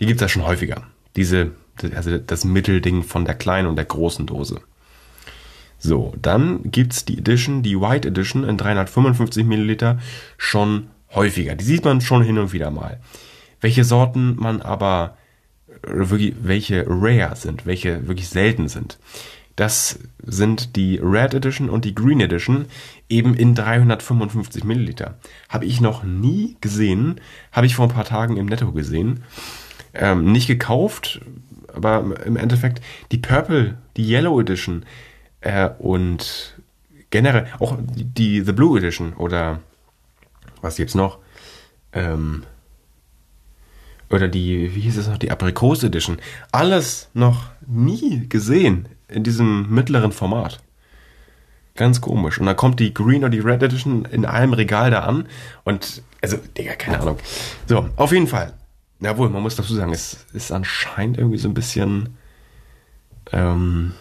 [0.00, 0.82] Die gibt es ja schon häufiger.
[1.16, 1.52] Diese,
[1.94, 4.60] also das Mittelding von der kleinen und der großen Dose.
[5.78, 9.98] So, dann gibt's die Edition, die White Edition in 355 Milliliter
[10.38, 11.54] schon häufiger.
[11.56, 13.00] Die sieht man schon hin und wieder mal.
[13.60, 15.16] Welche Sorten man aber
[15.82, 18.98] wirklich, welche rare sind, welche wirklich selten sind.
[19.56, 22.66] Das sind die Red Edition und die Green Edition
[23.12, 25.18] eben in 355 Milliliter.
[25.48, 27.20] Habe ich noch nie gesehen,
[27.52, 29.22] habe ich vor ein paar Tagen im Netto gesehen.
[29.94, 31.20] Ähm, nicht gekauft,
[31.72, 32.82] aber im Endeffekt
[33.12, 34.86] die Purple, die Yellow Edition
[35.42, 36.56] äh, und
[37.10, 39.60] generell auch die, The Blue Edition oder
[40.62, 41.18] was gibt's noch?
[41.92, 42.44] Ähm,
[44.08, 46.18] oder die, wie hieß es noch, die Aprikose Edition.
[46.52, 50.61] Alles noch nie gesehen in diesem mittleren Format.
[51.74, 52.38] Ganz komisch.
[52.38, 55.26] Und dann kommt die Green oder die Red Edition in einem Regal da an.
[55.64, 57.16] Und, also, Digga, keine Ahnung.
[57.66, 58.52] So, auf jeden Fall.
[59.00, 62.16] Jawohl, man muss dazu sagen, es ist anscheinend irgendwie so ein bisschen
[63.32, 63.92] ähm,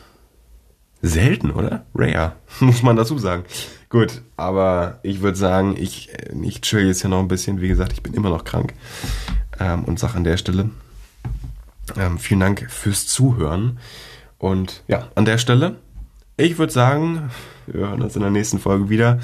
[1.02, 1.86] selten, oder?
[1.96, 3.46] Rare, muss man dazu sagen.
[3.90, 6.10] Gut, aber ich würde sagen, ich,
[6.44, 7.62] ich chill jetzt hier noch ein bisschen.
[7.62, 8.74] Wie gesagt, ich bin immer noch krank.
[9.60, 10.70] Ähm, und sage an der Stelle
[11.98, 13.80] ähm, vielen Dank fürs Zuhören.
[14.38, 15.78] Und ja, an der Stelle,
[16.38, 17.30] ich würde sagen,
[17.74, 19.20] wir hören uns in der nächsten Folge wieder.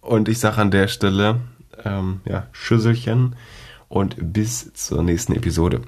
[0.00, 1.40] Und ich sage an der Stelle,
[1.84, 3.36] ähm, ja, Schüsselchen
[3.88, 5.82] und bis zur nächsten Episode.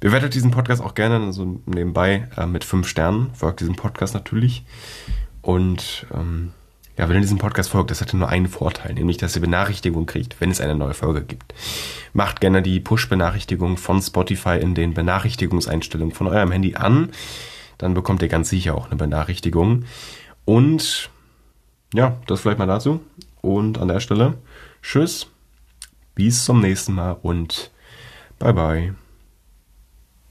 [0.00, 3.30] Bewertet diesen Podcast auch gerne so nebenbei äh, mit fünf Sternen.
[3.34, 4.64] Folgt diesem Podcast natürlich.
[5.42, 6.52] Und ähm,
[6.96, 10.06] ja, wenn ihr diesem Podcast folgt, das hat nur einen Vorteil, nämlich dass ihr Benachrichtigungen
[10.06, 11.54] kriegt, wenn es eine neue Folge gibt.
[12.12, 17.10] Macht gerne die Push-Benachrichtigung von Spotify in den Benachrichtigungseinstellungen von eurem Handy an
[17.78, 19.84] dann bekommt ihr ganz sicher auch eine Benachrichtigung.
[20.44, 21.10] Und
[21.94, 23.00] ja, das vielleicht mal dazu.
[23.40, 24.34] Und an der Stelle,
[24.82, 25.28] tschüss,
[26.14, 27.70] bis zum nächsten Mal und
[28.38, 28.94] bye bye.